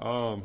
Um, 0.00 0.44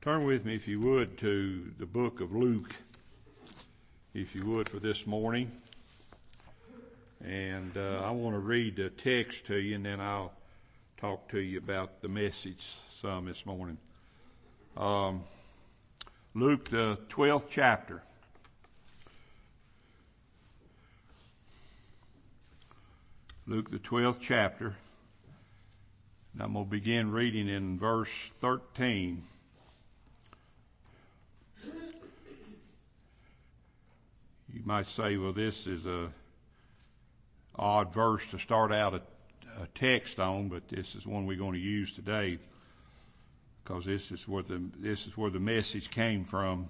turn 0.00 0.22
with 0.22 0.44
me, 0.44 0.54
if 0.54 0.68
you 0.68 0.80
would, 0.80 1.18
to 1.18 1.72
the 1.76 1.86
book 1.86 2.20
of 2.20 2.32
Luke, 2.32 2.72
if 4.14 4.36
you 4.36 4.46
would, 4.46 4.68
for 4.68 4.78
this 4.78 5.04
morning. 5.04 5.50
And 7.24 7.76
uh, 7.76 8.02
I 8.04 8.12
want 8.12 8.36
to 8.36 8.38
read 8.38 8.76
the 8.76 8.90
text 8.90 9.46
to 9.46 9.56
you, 9.56 9.74
and 9.74 9.84
then 9.84 10.00
I'll 10.00 10.30
talk 10.98 11.28
to 11.30 11.40
you 11.40 11.58
about 11.58 12.00
the 12.00 12.06
message 12.06 12.64
some 13.02 13.24
this 13.24 13.44
morning. 13.44 13.78
Um, 14.76 15.24
Luke, 16.32 16.66
the 16.66 16.96
12th 17.08 17.46
chapter. 17.50 18.04
Luke, 23.48 23.68
the 23.68 23.80
12th 23.80 24.18
chapter. 24.20 24.76
I'm 26.40 26.52
going 26.52 26.66
to 26.66 26.70
begin 26.70 27.10
reading 27.10 27.48
in 27.48 27.80
verse 27.80 28.10
13. 28.34 29.24
You 34.54 34.60
might 34.64 34.86
say, 34.86 35.16
well, 35.16 35.32
this 35.32 35.66
is 35.66 35.84
a 35.84 36.10
odd 37.56 37.92
verse 37.92 38.22
to 38.30 38.38
start 38.38 38.70
out 38.70 38.94
a, 38.94 39.02
a 39.60 39.66
text 39.74 40.20
on, 40.20 40.48
but 40.48 40.68
this 40.68 40.94
is 40.94 41.04
one 41.04 41.26
we're 41.26 41.36
going 41.36 41.54
to 41.54 41.58
use 41.58 41.92
today 41.92 42.38
because 43.64 43.84
this 43.84 44.12
is 44.12 44.28
where 44.28 44.44
the 44.44 44.62
this 44.78 45.08
is 45.08 45.16
where 45.16 45.30
the 45.30 45.40
message 45.40 45.90
came 45.90 46.24
from. 46.24 46.68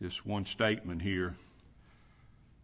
This 0.00 0.26
one 0.26 0.46
statement 0.46 1.00
here 1.00 1.36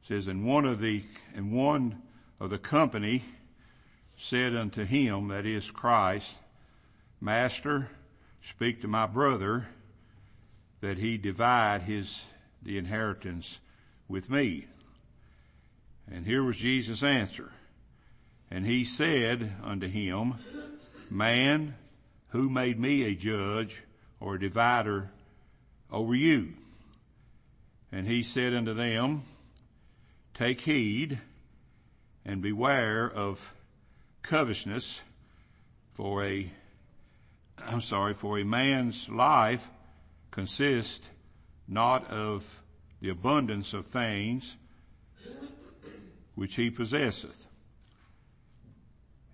it 0.02 0.08
says, 0.08 0.26
"And 0.26 0.44
one 0.44 0.64
of 0.64 0.80
the 0.80 1.04
and 1.36 1.52
one 1.52 2.02
of 2.40 2.50
the 2.50 2.58
company 2.58 3.22
said 4.20 4.54
unto 4.54 4.84
him, 4.84 5.28
that 5.28 5.46
is 5.46 5.70
Christ, 5.70 6.30
Master, 7.22 7.88
speak 8.42 8.82
to 8.82 8.88
my 8.88 9.06
brother 9.06 9.68
that 10.82 10.98
he 10.98 11.16
divide 11.16 11.82
his, 11.82 12.22
the 12.62 12.76
inheritance 12.76 13.60
with 14.08 14.28
me. 14.28 14.66
And 16.10 16.26
here 16.26 16.44
was 16.44 16.58
Jesus' 16.58 17.02
answer. 17.02 17.50
And 18.50 18.66
he 18.66 18.84
said 18.84 19.52
unto 19.64 19.88
him, 19.88 20.34
Man, 21.08 21.74
who 22.28 22.50
made 22.50 22.78
me 22.78 23.04
a 23.04 23.14
judge 23.14 23.82
or 24.20 24.34
a 24.34 24.40
divider 24.40 25.10
over 25.90 26.14
you? 26.14 26.52
And 27.90 28.06
he 28.06 28.22
said 28.22 28.52
unto 28.52 28.74
them, 28.74 29.22
Take 30.34 30.60
heed 30.60 31.20
and 32.26 32.42
beware 32.42 33.10
of 33.10 33.54
covetousness 34.22 35.00
for 35.92 36.24
a, 36.24 36.50
I'm 37.66 37.80
sorry, 37.80 38.14
for 38.14 38.38
a 38.38 38.44
man's 38.44 39.08
life 39.08 39.68
consists 40.30 41.06
not 41.66 42.10
of 42.10 42.62
the 43.00 43.08
abundance 43.08 43.72
of 43.72 43.86
things 43.86 44.56
which 46.34 46.54
he 46.54 46.70
possesseth. 46.70 47.46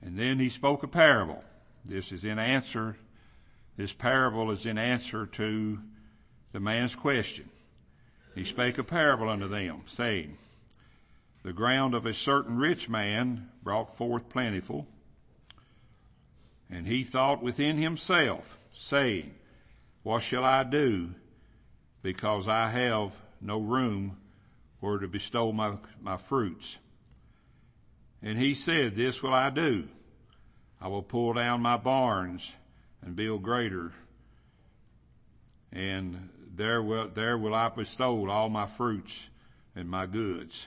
And 0.03 0.19
then 0.19 0.39
he 0.39 0.48
spoke 0.48 0.83
a 0.83 0.89
parable. 0.89 1.42
This 1.84 2.12
is 2.12 2.25
in 2.25 2.39
answer, 2.39 2.97
this 3.77 3.92
parable 3.92 4.51
is 4.51 4.67
in 4.67 4.79
answer 4.79 5.27
to 5.27 5.79
the 6.53 6.61
man's 6.61 6.95
question. 6.95 7.48
He 8.34 8.45
spake 8.45 8.79
a 8.79 8.84
parable 8.84 9.29
unto 9.29 9.48
them, 9.48 9.83
saying, 9.87 10.37
the 11.47 11.52
ground 11.52 11.94
of 11.94 12.06
a 12.06 12.12
certain 12.12 12.56
rich 12.58 12.89
man 12.89 13.48
brought 13.62 13.97
forth 13.97 14.28
plentiful. 14.28 14.84
And 16.69 16.89
he 16.89 17.05
thought 17.05 17.41
within 17.41 17.77
himself, 17.77 18.58
saying, 18.75 19.33
What 20.02 20.24
shall 20.24 20.42
I 20.42 20.64
do? 20.64 21.11
Because 22.02 22.48
I 22.48 22.70
have 22.70 23.17
no 23.41 23.61
room 23.61 24.17
where 24.80 24.98
to 24.98 25.07
bestow 25.07 25.52
my, 25.52 25.77
my 26.02 26.17
fruits. 26.17 26.79
And 28.20 28.36
he 28.36 28.57
said, 28.57 28.96
This 28.96 29.23
will 29.23 29.33
I 29.33 29.51
do. 29.51 29.86
I 30.80 30.89
will 30.89 31.05
pull 31.05 31.33
down 31.34 31.63
my 31.63 31.77
barns 31.77 32.57
and 33.02 33.14
build 33.14 33.45
greater. 33.45 33.92
And 35.70 36.28
there 36.57 36.83
will, 36.83 37.08
there 37.08 37.39
will 37.39 37.55
I 37.55 37.68
bestow 37.68 38.28
all 38.28 38.48
my 38.48 38.67
fruits 38.67 39.28
and 39.77 39.89
my 39.89 40.07
goods. 40.07 40.67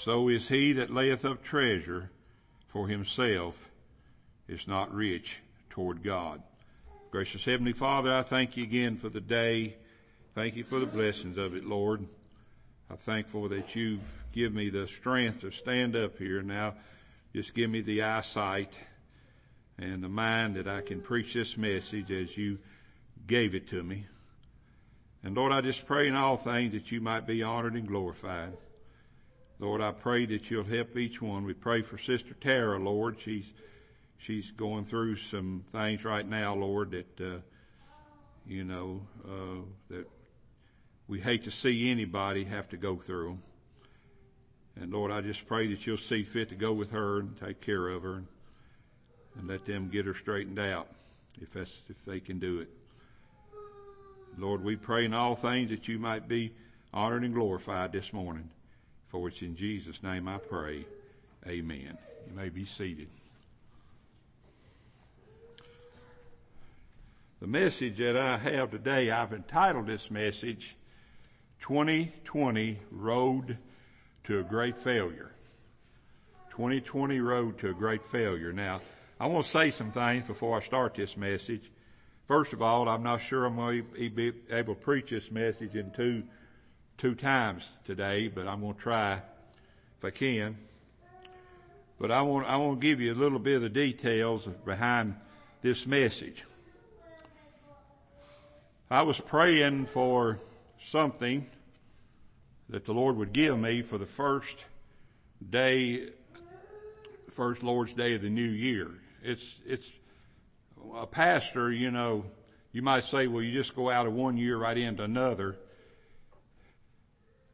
So 0.00 0.30
is 0.30 0.48
he 0.48 0.72
that 0.72 0.88
layeth 0.88 1.26
up 1.26 1.42
treasure 1.42 2.10
for 2.68 2.88
himself 2.88 3.70
is 4.48 4.66
not 4.66 4.94
rich 4.94 5.42
toward 5.68 6.02
God. 6.02 6.42
Gracious 7.10 7.44
Heavenly 7.44 7.74
Father, 7.74 8.10
I 8.10 8.22
thank 8.22 8.56
you 8.56 8.62
again 8.62 8.96
for 8.96 9.10
the 9.10 9.20
day. 9.20 9.76
Thank 10.34 10.56
you 10.56 10.64
for 10.64 10.78
the 10.78 10.86
blessings 10.86 11.36
of 11.36 11.54
it, 11.54 11.66
Lord. 11.66 12.06
I'm 12.88 12.96
thankful 12.96 13.50
that 13.50 13.76
you've 13.76 14.10
given 14.32 14.56
me 14.56 14.70
the 14.70 14.88
strength 14.88 15.42
to 15.42 15.50
stand 15.50 15.94
up 15.94 16.16
here. 16.16 16.40
Now, 16.40 16.76
just 17.34 17.52
give 17.52 17.68
me 17.68 17.82
the 17.82 18.04
eyesight 18.04 18.72
and 19.76 20.02
the 20.02 20.08
mind 20.08 20.56
that 20.56 20.66
I 20.66 20.80
can 20.80 21.02
preach 21.02 21.34
this 21.34 21.58
message 21.58 22.10
as 22.10 22.34
you 22.38 22.56
gave 23.26 23.54
it 23.54 23.68
to 23.68 23.82
me. 23.82 24.06
And 25.22 25.36
Lord, 25.36 25.52
I 25.52 25.60
just 25.60 25.84
pray 25.84 26.08
in 26.08 26.16
all 26.16 26.38
things 26.38 26.72
that 26.72 26.90
you 26.90 27.02
might 27.02 27.26
be 27.26 27.42
honored 27.42 27.74
and 27.74 27.86
glorified. 27.86 28.54
Lord, 29.60 29.82
I 29.82 29.92
pray 29.92 30.24
that 30.24 30.50
you'll 30.50 30.64
help 30.64 30.96
each 30.96 31.20
one. 31.20 31.44
We 31.44 31.52
pray 31.52 31.82
for 31.82 31.98
Sister 31.98 32.32
Tara, 32.32 32.78
Lord. 32.78 33.20
She's, 33.20 33.52
she's 34.16 34.50
going 34.52 34.86
through 34.86 35.16
some 35.16 35.64
things 35.70 36.02
right 36.02 36.26
now, 36.26 36.54
Lord, 36.54 36.92
that, 36.92 37.20
uh, 37.20 37.40
you 38.46 38.64
know, 38.64 39.02
uh, 39.22 39.60
that 39.90 40.08
we 41.08 41.20
hate 41.20 41.44
to 41.44 41.50
see 41.50 41.90
anybody 41.90 42.44
have 42.44 42.70
to 42.70 42.78
go 42.78 42.96
through. 42.96 43.38
And 44.80 44.90
Lord, 44.90 45.12
I 45.12 45.20
just 45.20 45.46
pray 45.46 45.66
that 45.66 45.86
you'll 45.86 45.98
see 45.98 46.22
fit 46.22 46.48
to 46.48 46.54
go 46.54 46.72
with 46.72 46.92
her 46.92 47.20
and 47.20 47.38
take 47.38 47.60
care 47.60 47.86
of 47.88 48.02
her 48.02 48.14
and, 48.14 48.26
and 49.38 49.46
let 49.46 49.66
them 49.66 49.90
get 49.90 50.06
her 50.06 50.14
straightened 50.14 50.58
out 50.58 50.88
if 51.38 51.52
that's, 51.52 51.82
if 51.90 52.02
they 52.06 52.20
can 52.20 52.38
do 52.38 52.60
it. 52.60 52.70
Lord, 54.38 54.64
we 54.64 54.76
pray 54.76 55.04
in 55.04 55.12
all 55.12 55.36
things 55.36 55.68
that 55.68 55.86
you 55.86 55.98
might 55.98 56.28
be 56.28 56.54
honored 56.94 57.24
and 57.24 57.34
glorified 57.34 57.92
this 57.92 58.10
morning. 58.10 58.48
For 59.10 59.26
it's 59.28 59.42
in 59.42 59.56
Jesus' 59.56 60.02
name 60.04 60.28
I 60.28 60.38
pray. 60.38 60.86
Amen. 61.46 61.98
You 62.28 62.36
may 62.36 62.48
be 62.48 62.64
seated. 62.64 63.08
The 67.40 67.48
message 67.48 67.98
that 67.98 68.16
I 68.16 68.36
have 68.36 68.70
today, 68.70 69.10
I've 69.10 69.32
entitled 69.32 69.88
this 69.88 70.10
message 70.10 70.76
2020 71.60 72.78
Road 72.92 73.58
to 74.24 74.38
a 74.38 74.42
Great 74.44 74.78
Failure. 74.78 75.32
2020 76.50 77.18
Road 77.18 77.58
to 77.58 77.70
a 77.70 77.74
Great 77.74 78.04
Failure. 78.04 78.52
Now, 78.52 78.80
I 79.18 79.26
want 79.26 79.44
to 79.44 79.50
say 79.50 79.72
some 79.72 79.90
things 79.90 80.26
before 80.26 80.56
I 80.56 80.60
start 80.60 80.94
this 80.94 81.16
message. 81.16 81.72
First 82.28 82.52
of 82.52 82.62
all, 82.62 82.88
I'm 82.88 83.02
not 83.02 83.22
sure 83.22 83.44
I'm 83.44 83.56
going 83.56 83.86
to 83.92 84.10
be 84.10 84.32
able 84.50 84.76
to 84.76 84.80
preach 84.80 85.10
this 85.10 85.32
message 85.32 85.74
in 85.74 85.90
two 85.90 86.22
two 87.00 87.14
times 87.14 87.66
today, 87.86 88.28
but 88.28 88.46
I'm 88.46 88.60
going 88.60 88.74
to 88.74 88.78
try 88.78 89.14
if 89.14 90.04
I 90.04 90.10
can. 90.10 90.58
But 91.98 92.10
I 92.10 92.20
want, 92.20 92.46
I 92.46 92.58
want 92.58 92.78
to 92.78 92.86
give 92.86 93.00
you 93.00 93.10
a 93.10 93.16
little 93.16 93.38
bit 93.38 93.56
of 93.56 93.62
the 93.62 93.70
details 93.70 94.46
behind 94.66 95.14
this 95.62 95.86
message. 95.86 96.44
I 98.90 99.00
was 99.00 99.18
praying 99.18 99.86
for 99.86 100.40
something 100.88 101.46
that 102.68 102.84
the 102.84 102.92
Lord 102.92 103.16
would 103.16 103.32
give 103.32 103.58
me 103.58 103.80
for 103.80 103.96
the 103.96 104.04
first 104.04 104.62
day, 105.48 106.10
first 107.30 107.62
Lord's 107.62 107.94
Day 107.94 108.14
of 108.14 108.20
the 108.20 108.28
new 108.28 108.42
year. 108.42 108.90
It's, 109.22 109.58
it's 109.64 109.90
a 110.94 111.06
pastor, 111.06 111.72
you 111.72 111.90
know, 111.90 112.26
you 112.72 112.82
might 112.82 113.04
say, 113.04 113.26
well, 113.26 113.42
you 113.42 113.54
just 113.54 113.74
go 113.74 113.88
out 113.88 114.06
of 114.06 114.12
one 114.12 114.36
year 114.36 114.58
right 114.58 114.76
into 114.76 115.02
another. 115.02 115.56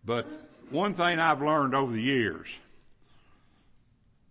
But 0.07 0.29
one 0.71 0.95
thing 0.95 1.19
I've 1.19 1.43
learned 1.43 1.75
over 1.75 1.93
the 1.93 2.01
years, 2.01 2.47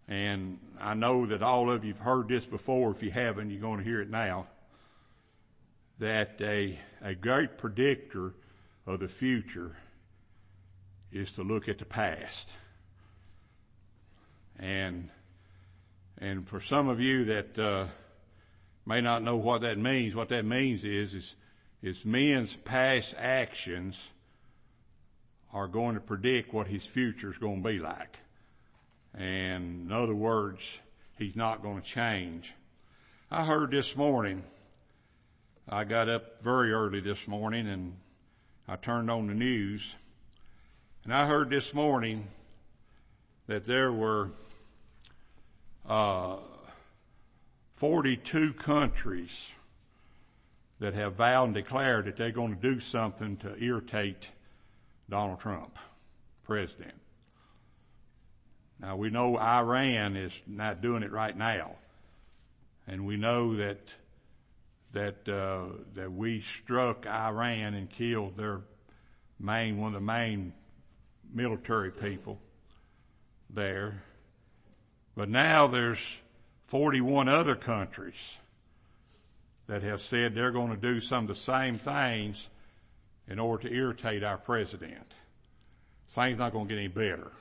and 0.07 0.57
I 0.79 0.93
know 0.93 1.25
that 1.25 1.43
all 1.43 1.69
of 1.69 1.83
you 1.83 1.91
have 1.91 2.01
heard 2.01 2.29
this 2.29 2.45
before. 2.45 2.91
If 2.91 3.03
you 3.03 3.11
haven't, 3.11 3.49
you're 3.49 3.59
going 3.59 3.79
to 3.79 3.83
hear 3.83 4.01
it 4.01 4.09
now. 4.09 4.47
That 5.99 6.37
a, 6.39 6.79
a 7.01 7.13
great 7.13 7.57
predictor 7.57 8.33
of 8.87 9.01
the 9.01 9.09
future 9.09 9.75
is 11.11 11.33
to 11.33 11.43
look 11.43 11.67
at 11.67 11.79
the 11.79 11.85
past. 11.85 12.49
And, 14.57 15.09
and 16.17 16.47
for 16.47 16.61
some 16.61 16.87
of 16.87 17.01
you 17.01 17.25
that, 17.25 17.59
uh, 17.59 17.87
may 18.85 19.01
not 19.01 19.23
know 19.23 19.35
what 19.35 19.61
that 19.61 19.77
means, 19.77 20.15
what 20.15 20.29
that 20.29 20.45
means 20.45 20.85
is, 20.85 21.13
is, 21.13 21.35
is 21.81 22.05
men's 22.05 22.55
past 22.55 23.13
actions 23.17 24.09
are 25.55 25.69
going 25.69 25.95
to 25.95 26.01
predict 26.01 26.53
what 26.53 26.67
his 26.67 26.85
future 26.85 27.31
is 27.31 27.37
going 27.37 27.63
to 27.63 27.69
be 27.69 27.79
like. 27.79 28.17
And 29.13 29.85
in 29.85 29.91
other 29.91 30.13
words, 30.13 30.81
he's 31.17 31.37
not 31.37 31.63
going 31.63 31.81
to 31.81 31.87
change. 31.87 32.53
I 33.31 33.45
heard 33.45 33.71
this 33.71 33.95
morning, 33.95 34.43
I 35.69 35.85
got 35.85 36.09
up 36.09 36.43
very 36.43 36.73
early 36.73 36.99
this 36.99 37.25
morning 37.25 37.69
and 37.69 37.95
I 38.67 38.75
turned 38.75 39.09
on 39.09 39.27
the 39.27 39.33
news 39.33 39.95
and 41.05 41.13
I 41.13 41.25
heard 41.25 41.49
this 41.49 41.73
morning 41.73 42.27
that 43.47 43.63
there 43.63 43.93
were, 43.93 44.31
uh, 45.87 46.35
42 47.75 48.53
countries 48.55 49.53
that 50.79 50.93
have 50.95 51.13
vowed 51.13 51.45
and 51.45 51.53
declared 51.53 52.07
that 52.07 52.17
they're 52.17 52.31
going 52.31 52.53
to 52.53 52.61
do 52.61 52.81
something 52.81 53.37
to 53.37 53.55
irritate 53.63 54.31
Donald 55.09 55.39
Trump, 55.39 55.77
president. 56.43 56.93
Now 58.79 58.95
we 58.95 59.09
know 59.09 59.37
Iran 59.37 60.15
is 60.15 60.33
not 60.47 60.81
doing 60.81 61.03
it 61.03 61.11
right 61.11 61.35
now, 61.35 61.75
and 62.87 63.05
we 63.05 63.17
know 63.17 63.55
that 63.55 63.79
that 64.91 65.27
uh, 65.27 65.83
that 65.93 66.11
we 66.11 66.41
struck 66.41 67.05
Iran 67.05 67.73
and 67.73 67.89
killed 67.89 68.37
their 68.37 68.61
main 69.39 69.77
one 69.77 69.89
of 69.89 69.93
the 69.93 70.05
main 70.05 70.53
military 71.33 71.91
people 71.91 72.39
there. 73.49 74.03
But 75.15 75.29
now 75.29 75.67
there's 75.67 76.19
41 76.67 77.29
other 77.29 77.55
countries 77.55 78.37
that 79.67 79.81
have 79.83 80.01
said 80.01 80.35
they're 80.35 80.51
going 80.51 80.71
to 80.71 80.77
do 80.77 80.99
some 80.99 81.23
of 81.23 81.27
the 81.27 81.35
same 81.35 81.77
things 81.77 82.49
in 83.27 83.39
order 83.39 83.67
to 83.67 83.75
irritate 83.75 84.23
our 84.23 84.37
president. 84.37 85.13
Things 86.09 86.37
not 86.37 86.51
going 86.51 86.67
to 86.67 86.73
get 86.73 86.79
any 86.79 86.87
better. 86.87 87.31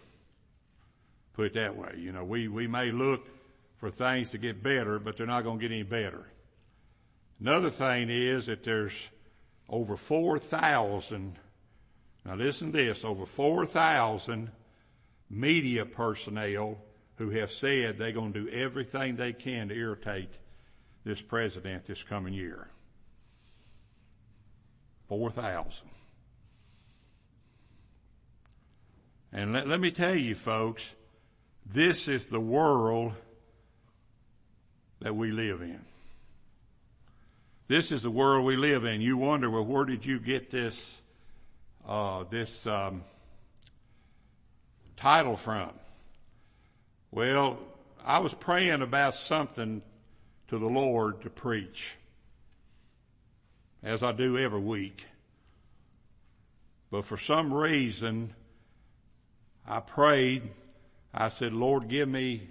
Put 1.34 1.46
it 1.46 1.54
that 1.54 1.76
way. 1.76 1.94
You 1.98 2.12
know, 2.12 2.24
we, 2.24 2.48
we 2.48 2.66
may 2.66 2.92
look 2.92 3.26
for 3.76 3.90
things 3.90 4.30
to 4.30 4.38
get 4.38 4.62
better, 4.62 4.98
but 4.98 5.16
they're 5.16 5.26
not 5.26 5.44
going 5.44 5.58
to 5.58 5.68
get 5.68 5.74
any 5.74 5.82
better. 5.82 6.26
Another 7.40 7.70
thing 7.70 8.08
is 8.08 8.46
that 8.46 8.64
there's 8.64 9.08
over 9.68 9.96
4,000, 9.96 11.36
now 12.24 12.34
listen 12.34 12.72
to 12.72 12.78
this, 12.78 13.04
over 13.04 13.26
4,000 13.26 14.50
media 15.28 15.84
personnel 15.84 16.78
who 17.16 17.30
have 17.30 17.50
said 17.50 17.98
they're 17.98 18.12
going 18.12 18.32
to 18.32 18.44
do 18.44 18.48
everything 18.50 19.16
they 19.16 19.32
can 19.32 19.68
to 19.68 19.74
irritate 19.74 20.30
this 21.04 21.20
president 21.20 21.86
this 21.86 22.02
coming 22.02 22.34
year. 22.34 22.68
4,000. 25.08 25.88
And 29.32 29.52
let, 29.52 29.68
let 29.68 29.80
me 29.80 29.90
tell 29.90 30.14
you 30.14 30.34
folks, 30.34 30.94
this 31.66 32.08
is 32.08 32.26
the 32.26 32.40
world 32.40 33.14
that 35.00 35.14
we 35.16 35.32
live 35.32 35.60
in. 35.60 35.80
This 37.66 37.92
is 37.92 38.02
the 38.02 38.10
world 38.10 38.44
we 38.44 38.56
live 38.56 38.84
in. 38.84 39.00
You 39.00 39.16
wonder, 39.16 39.50
well, 39.50 39.64
where 39.64 39.84
did 39.84 40.04
you 40.04 40.20
get 40.20 40.50
this, 40.50 41.00
uh, 41.88 42.24
this 42.30 42.66
um, 42.66 43.02
title 44.96 45.36
from? 45.36 45.72
Well, 47.10 47.58
I 48.04 48.18
was 48.18 48.34
praying 48.34 48.82
about 48.82 49.14
something 49.14 49.82
to 50.48 50.58
the 50.58 50.66
Lord 50.66 51.22
to 51.22 51.30
preach, 51.30 51.96
as 53.84 54.02
I 54.02 54.10
do 54.10 54.36
every 54.36 54.60
week. 54.60 55.06
But 56.90 57.04
for 57.04 57.16
some 57.16 57.54
reason, 57.54 58.34
I 59.64 59.78
prayed. 59.78 60.50
I 61.12 61.28
said, 61.28 61.52
Lord, 61.52 61.88
give 61.88 62.08
me 62.08 62.48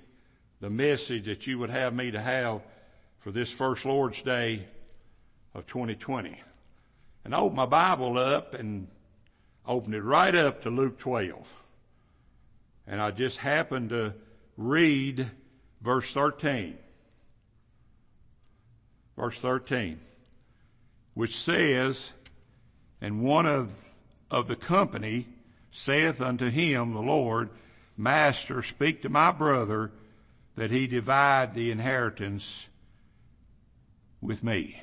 the 0.61 0.69
message 0.69 1.25
that 1.25 1.45
you 1.45 1.59
would 1.59 1.69
have 1.69 1.93
me 1.93 2.11
to 2.11 2.21
have 2.21 2.61
for 3.19 3.31
this 3.31 3.51
first 3.51 3.83
Lord's 3.83 4.21
Day 4.21 4.65
of 5.53 5.65
2020. 5.65 6.39
And 7.25 7.35
I 7.35 7.39
opened 7.39 7.57
my 7.57 7.65
Bible 7.65 8.17
up 8.17 8.53
and 8.53 8.87
opened 9.65 9.95
it 9.95 10.01
right 10.01 10.33
up 10.33 10.61
to 10.61 10.69
Luke 10.69 10.97
12. 10.99 11.45
And 12.87 13.01
I 13.01 13.11
just 13.11 13.39
happened 13.39 13.89
to 13.89 14.13
read 14.55 15.29
verse 15.81 16.09
13 16.13 16.77
verse 19.17 19.39
13, 19.39 19.99
which 21.13 21.37
says, 21.37 22.11
and 23.01 23.21
one 23.21 23.45
of, 23.45 23.97
of 24.31 24.47
the 24.47 24.55
company 24.55 25.27
saith 25.71 26.21
unto 26.21 26.49
him, 26.49 26.93
the 26.93 27.01
Lord, 27.01 27.49
Master, 27.97 28.61
speak 28.61 29.01
to 29.03 29.09
my 29.09 29.31
brother 29.31 29.91
that 30.55 30.71
he 30.71 30.87
divide 30.87 31.53
the 31.53 31.71
inheritance 31.71 32.67
with 34.21 34.43
me. 34.43 34.81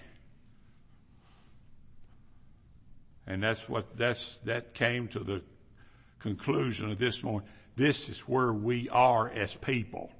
And 3.26 3.42
that's 3.42 3.68
what, 3.68 3.96
that's, 3.96 4.38
that 4.38 4.74
came 4.74 5.08
to 5.08 5.20
the 5.20 5.42
conclusion 6.18 6.90
of 6.90 6.98
this 6.98 7.22
morning. 7.22 7.48
This 7.76 8.08
is 8.08 8.18
where 8.20 8.52
we 8.52 8.88
are 8.88 9.28
as 9.28 9.54
people 9.54 10.10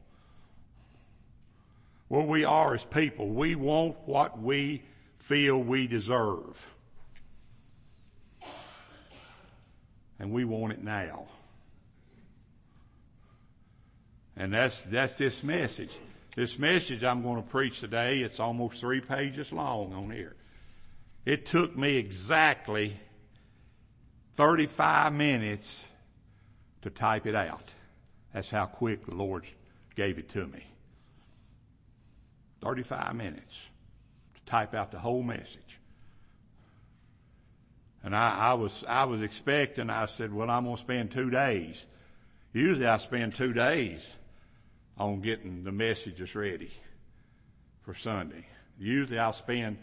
where 2.11 2.27
we 2.27 2.45
are 2.45 2.75
as 2.75 2.85
people. 2.85 3.29
We 3.29 3.55
want 3.55 3.97
what 4.05 4.43
we 4.43 4.83
feel 5.21 5.63
we 5.63 5.87
deserve. 5.87 6.67
And 10.19 10.33
we 10.33 10.45
want 10.45 10.73
it 10.73 10.83
now. 10.83 11.29
And 14.37 14.53
that's, 14.53 14.83
that's 14.85 15.17
this 15.17 15.43
message. 15.43 15.93
This 16.35 16.59
message 16.59 17.05
I'm 17.05 17.23
going 17.23 17.43
to 17.43 17.49
preach 17.49 17.81
today, 17.81 18.21
it's 18.21 18.41
almost 18.41 18.81
three 18.81 19.01
pages 19.01 19.53
long 19.53 19.93
on 19.93 20.11
here. 20.11 20.35
It 21.25 21.47
took 21.47 21.77
me 21.77 21.97
exactly 21.97 22.99
35 24.35 25.13
minutes 25.13 25.83
to 26.83 26.91
type 26.91 27.27
it 27.27 27.35
out. 27.35 27.71
That's 28.33 28.51
how 28.51 28.67
quick 28.67 29.07
the 29.07 29.15
Lord 29.15 29.45
gave 29.97 30.19
it 30.19 30.29
to 30.31 30.47
me. 30.47 30.65
35 32.63 33.15
minutes 33.17 33.70
type 34.51 34.75
out 34.75 34.91
the 34.91 34.99
whole 34.99 35.23
message. 35.23 35.79
And 38.03 38.17
I, 38.17 38.51
I 38.51 38.55
was, 38.55 38.85
I 38.89 39.05
was 39.05 39.23
expecting, 39.23 39.91
I 39.91 40.07
said, 40.07 40.33
well, 40.33 40.51
I'm 40.51 40.65
going 40.65 40.77
to 40.77 40.83
spend 40.83 41.11
two 41.11 41.31
days. 41.31 41.87
Usually 42.53 42.87
I 42.87 42.97
spend 42.99 43.35
two 43.35 43.53
days 43.53 44.13
on 44.99 45.21
getting 45.21 45.65
the 45.65 45.73
messages 45.73 46.35
ready 46.35 46.71
for 47.83 47.95
Sunday. 47.95 48.47
Usually 48.79 49.19
I'll 49.19 49.33
spend 49.33 49.79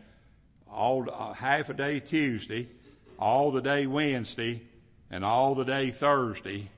all, 0.69 1.07
uh, 1.11 1.33
half 1.33 1.69
a 1.69 1.73
day 1.73 1.99
Tuesday, 1.99 2.67
all 3.19 3.51
the 3.51 3.61
day 3.61 3.87
Wednesday, 3.87 4.61
and 5.09 5.23
all 5.23 5.55
the 5.55 5.63
day 5.63 5.91
Thursday 5.91 6.69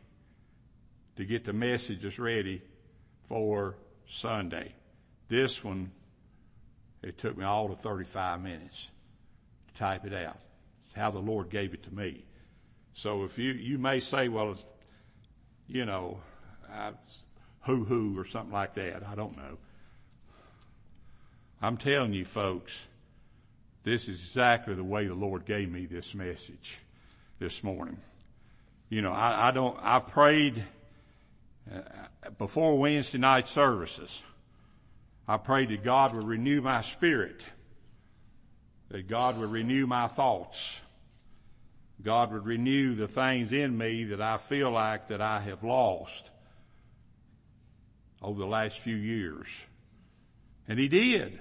to 1.15 1.25
get 1.25 1.45
the 1.45 1.53
messages 1.53 2.19
ready 2.19 2.61
for 3.27 3.75
Sunday. 4.07 4.73
This 5.27 5.63
one, 5.63 5.91
it 7.01 7.17
took 7.17 7.37
me 7.37 7.45
all 7.45 7.71
of 7.71 7.79
35 7.79 8.41
minutes 8.41 8.87
to 9.67 9.73
type 9.79 10.05
it 10.05 10.13
out. 10.13 10.37
It's 10.85 10.95
how 10.95 11.11
the 11.11 11.19
Lord 11.19 11.49
gave 11.49 11.73
it 11.73 11.83
to 11.83 11.93
me. 11.93 12.23
So 12.93 13.23
if 13.23 13.37
you, 13.37 13.53
you 13.53 13.77
may 13.77 13.99
say, 13.99 14.27
well, 14.27 14.57
you 15.67 15.85
know, 15.85 16.19
hoo 17.61 17.85
hoo 17.85 18.19
or 18.19 18.25
something 18.25 18.51
like 18.51 18.75
that. 18.75 19.03
I 19.07 19.15
don't 19.15 19.37
know. 19.37 19.57
I'm 21.61 21.77
telling 21.77 22.13
you 22.13 22.25
folks, 22.25 22.81
this 23.83 24.07
is 24.07 24.19
exactly 24.19 24.75
the 24.75 24.83
way 24.83 25.07
the 25.07 25.13
Lord 25.13 25.45
gave 25.45 25.71
me 25.71 25.85
this 25.85 26.13
message 26.13 26.79
this 27.39 27.63
morning. 27.63 27.97
You 28.89 29.01
know, 29.01 29.11
I, 29.11 29.49
I 29.49 29.51
don't, 29.51 29.77
I 29.81 29.99
prayed 29.99 30.63
uh, 31.73 31.81
before 32.37 32.77
Wednesday 32.77 33.17
night 33.17 33.47
services. 33.47 34.09
I 35.29 35.37
pray 35.37 35.67
that 35.67 35.83
God 35.83 36.15
would 36.15 36.23
renew 36.23 36.59
my 36.59 36.81
spirit, 36.81 37.39
that 38.89 39.07
God 39.07 39.37
would 39.37 39.51
renew 39.51 39.85
my 39.85 40.07
thoughts. 40.07 40.81
God 42.01 42.33
would 42.33 42.47
renew 42.47 42.95
the 42.95 43.07
things 43.07 43.53
in 43.53 43.77
me 43.77 44.05
that 44.05 44.21
I 44.21 44.39
feel 44.39 44.71
like 44.71 45.09
that 45.09 45.21
I 45.21 45.41
have 45.41 45.63
lost 45.63 46.31
over 48.23 48.39
the 48.39 48.47
last 48.47 48.79
few 48.79 48.95
years. 48.95 49.45
And 50.67 50.79
he 50.79 50.87
did. 50.87 51.39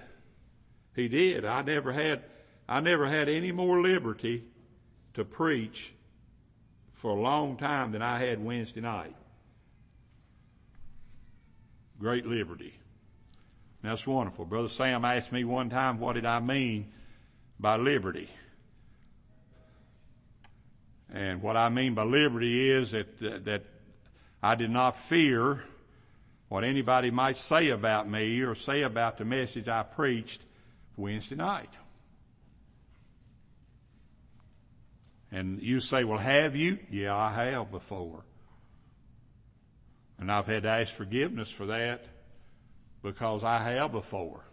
He 0.95 1.09
did. 1.09 1.47
I 1.47 1.62
never 1.62 1.90
had, 1.90 2.25
I 2.68 2.80
never 2.80 3.09
had 3.09 3.30
any 3.30 3.52
more 3.52 3.80
liberty 3.80 4.45
to 5.14 5.25
preach 5.25 5.95
for 6.92 7.12
a 7.12 7.21
long 7.23 7.57
time 7.57 7.92
than 7.92 8.02
I 8.02 8.18
had 8.18 8.45
Wednesday 8.45 8.83
night. 8.83 9.16
Great 11.99 12.26
liberty. 12.26 12.75
That's 13.83 14.07
wonderful. 14.07 14.45
Brother 14.45 14.69
Sam 14.69 15.05
asked 15.05 15.33
me 15.33 15.45
one 15.45 15.71
time, 15.71 16.01
what 16.01 16.15
did 16.15 16.27
I 16.27 16.41
mean 16.41 16.93
by 17.61 17.77
liberty? 17.77 18.29
And 21.13 21.41
what 21.41 21.57
I 21.57 21.69
mean 21.69 21.95
by 21.95 22.05
liberty 22.05 22.71
is 22.71 22.91
that, 22.91 23.19
that 23.45 23.65
I 24.43 24.57
did 24.57 24.71
not 24.71 24.97
fear 24.97 25.63
what 26.49 26.65
anybody 26.65 27.11
might 27.11 27.37
say 27.37 27.69
about 27.69 28.09
me 28.09 28.41
or 28.41 28.55
say 28.55 28.83
about 28.83 29.19
the 29.19 29.25
message 29.25 29.69
I 29.69 29.83
preached 29.83 30.43
Wednesday 30.97 31.37
night. 31.37 31.71
And 35.31 35.63
you 35.63 35.81
say, 35.81 36.05
well, 36.05 36.19
have 36.19 36.57
you? 36.57 36.79
Yeah, 36.91 37.15
I 37.15 37.33
have 37.51 37.71
before. 37.71 38.25
And 40.19 40.33
I've 40.33 40.47
had 40.47 40.65
to 40.65 40.69
ask 40.71 40.93
forgiveness 40.93 41.51
for 41.51 41.67
that 41.67 42.05
because 43.09 43.43
I 43.43 43.59
have 43.61 43.93
before. 43.93 44.45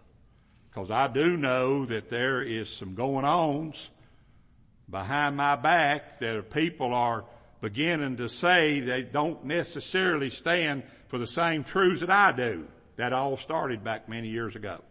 Because 0.70 0.90
I 0.90 1.10
do 1.10 1.36
know 1.36 1.86
that 1.88 2.08
there 2.08 2.42
is 2.42 2.70
some 2.70 2.96
going 2.96 3.26
ons 3.26 3.90
behind 4.90 5.36
my 5.36 5.58
back 5.58 6.20
that 6.20 6.50
people 6.52 6.94
are 6.94 7.26
beginning 7.60 8.16
to 8.16 8.30
say 8.30 8.80
they 8.80 9.02
don't 9.02 9.44
necessarily 9.44 10.30
stand 10.30 10.84
for 11.08 11.18
the 11.18 11.28
same 11.28 11.66
truths 11.66 12.00
that 12.00 12.10
I 12.10 12.32
do. 12.32 12.66
That 12.96 13.12
all 13.12 13.36
started 13.36 13.84
back 13.84 14.08
many 14.08 14.30
years 14.30 14.56
ago. 14.56 14.82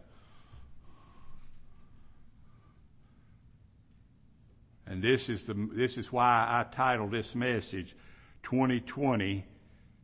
And 4.85 5.01
this 5.01 5.27
is 5.27 5.47
the, 5.47 5.55
this 5.73 5.97
is 5.97 6.11
why 6.11 6.45
I 6.47 6.65
titled 6.69 7.09
this 7.09 7.33
message 7.33 7.95
2020 8.43 9.43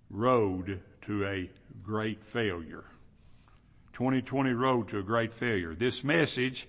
Road 0.09 0.81
to 1.03 1.25
a 1.27 1.51
Great 1.83 2.23
Failure. 2.23 2.85
2020 4.01 4.53
Road 4.53 4.87
to 4.87 4.97
a 4.97 5.03
Great 5.03 5.31
Failure. 5.31 5.75
This 5.75 6.03
message 6.03 6.67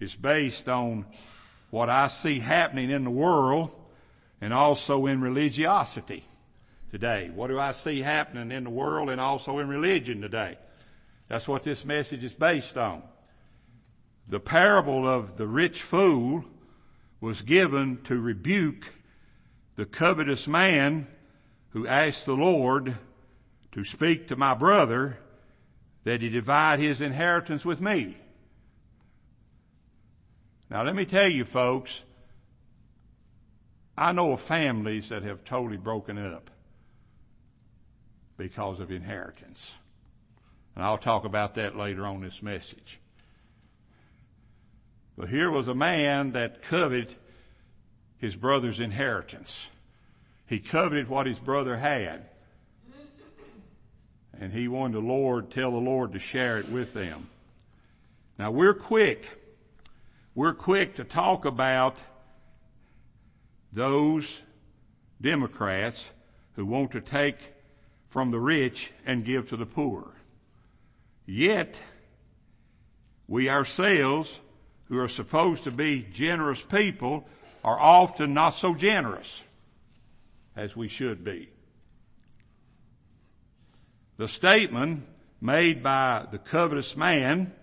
is 0.00 0.14
based 0.14 0.66
on 0.66 1.04
what 1.68 1.90
I 1.90 2.08
see 2.08 2.38
happening 2.38 2.88
in 2.88 3.04
the 3.04 3.10
world 3.10 3.70
and 4.40 4.54
also 4.54 5.04
in 5.04 5.20
religiosity 5.20 6.24
today. 6.90 7.30
What 7.34 7.48
do 7.48 7.58
I 7.58 7.72
see 7.72 8.00
happening 8.00 8.50
in 8.50 8.64
the 8.64 8.70
world 8.70 9.10
and 9.10 9.20
also 9.20 9.58
in 9.58 9.68
religion 9.68 10.22
today? 10.22 10.56
That's 11.28 11.46
what 11.46 11.64
this 11.64 11.84
message 11.84 12.24
is 12.24 12.32
based 12.32 12.78
on. 12.78 13.02
The 14.26 14.40
parable 14.40 15.06
of 15.06 15.36
the 15.36 15.46
rich 15.46 15.82
fool 15.82 16.46
was 17.20 17.42
given 17.42 18.00
to 18.04 18.18
rebuke 18.18 18.94
the 19.76 19.84
covetous 19.84 20.48
man 20.48 21.08
who 21.72 21.86
asked 21.86 22.24
the 22.24 22.32
Lord 22.32 22.96
to 23.72 23.84
speak 23.84 24.28
to 24.28 24.36
my 24.36 24.54
brother 24.54 25.18
that 26.04 26.22
he 26.22 26.28
divide 26.28 26.78
his 26.78 27.00
inheritance 27.00 27.64
with 27.64 27.80
me. 27.80 28.16
Now 30.70 30.84
let 30.84 30.94
me 30.94 31.04
tell 31.04 31.28
you 31.28 31.44
folks, 31.44 32.04
I 33.98 34.12
know 34.12 34.32
of 34.32 34.40
families 34.40 35.10
that 35.10 35.22
have 35.24 35.44
totally 35.44 35.76
broken 35.76 36.16
up 36.16 36.50
because 38.38 38.80
of 38.80 38.90
inheritance. 38.90 39.74
And 40.74 40.82
I'll 40.82 40.96
talk 40.96 41.24
about 41.24 41.56
that 41.56 41.76
later 41.76 42.06
on 42.06 42.22
this 42.22 42.42
message. 42.42 42.98
But 45.18 45.28
here 45.28 45.50
was 45.50 45.68
a 45.68 45.74
man 45.74 46.32
that 46.32 46.62
coveted 46.62 47.14
his 48.16 48.34
brother's 48.34 48.80
inheritance. 48.80 49.68
He 50.46 50.60
coveted 50.60 51.08
what 51.08 51.26
his 51.26 51.38
brother 51.38 51.76
had. 51.76 52.29
And 54.40 54.54
he 54.54 54.68
wanted 54.68 54.94
the 54.94 55.06
Lord, 55.06 55.50
tell 55.50 55.70
the 55.70 55.76
Lord 55.76 56.14
to 56.14 56.18
share 56.18 56.58
it 56.58 56.70
with 56.70 56.94
them. 56.94 57.28
Now 58.38 58.50
we're 58.50 58.74
quick. 58.74 59.38
We're 60.34 60.54
quick 60.54 60.96
to 60.96 61.04
talk 61.04 61.44
about 61.44 61.98
those 63.70 64.40
Democrats 65.20 66.02
who 66.54 66.64
want 66.64 66.92
to 66.92 67.02
take 67.02 67.36
from 68.08 68.30
the 68.30 68.40
rich 68.40 68.92
and 69.04 69.24
give 69.24 69.50
to 69.50 69.56
the 69.56 69.66
poor. 69.66 70.10
Yet, 71.26 71.78
we 73.28 73.50
ourselves, 73.50 74.38
who 74.88 74.98
are 74.98 75.08
supposed 75.08 75.64
to 75.64 75.70
be 75.70 76.06
generous 76.12 76.62
people, 76.62 77.28
are 77.62 77.78
often 77.78 78.32
not 78.34 78.50
so 78.50 78.74
generous 78.74 79.42
as 80.56 80.74
we 80.74 80.88
should 80.88 81.22
be. 81.22 81.50
The 84.20 84.28
statement 84.28 85.04
made 85.40 85.82
by 85.82 86.26
the 86.30 86.36
covetous 86.36 86.94
man 86.94 87.54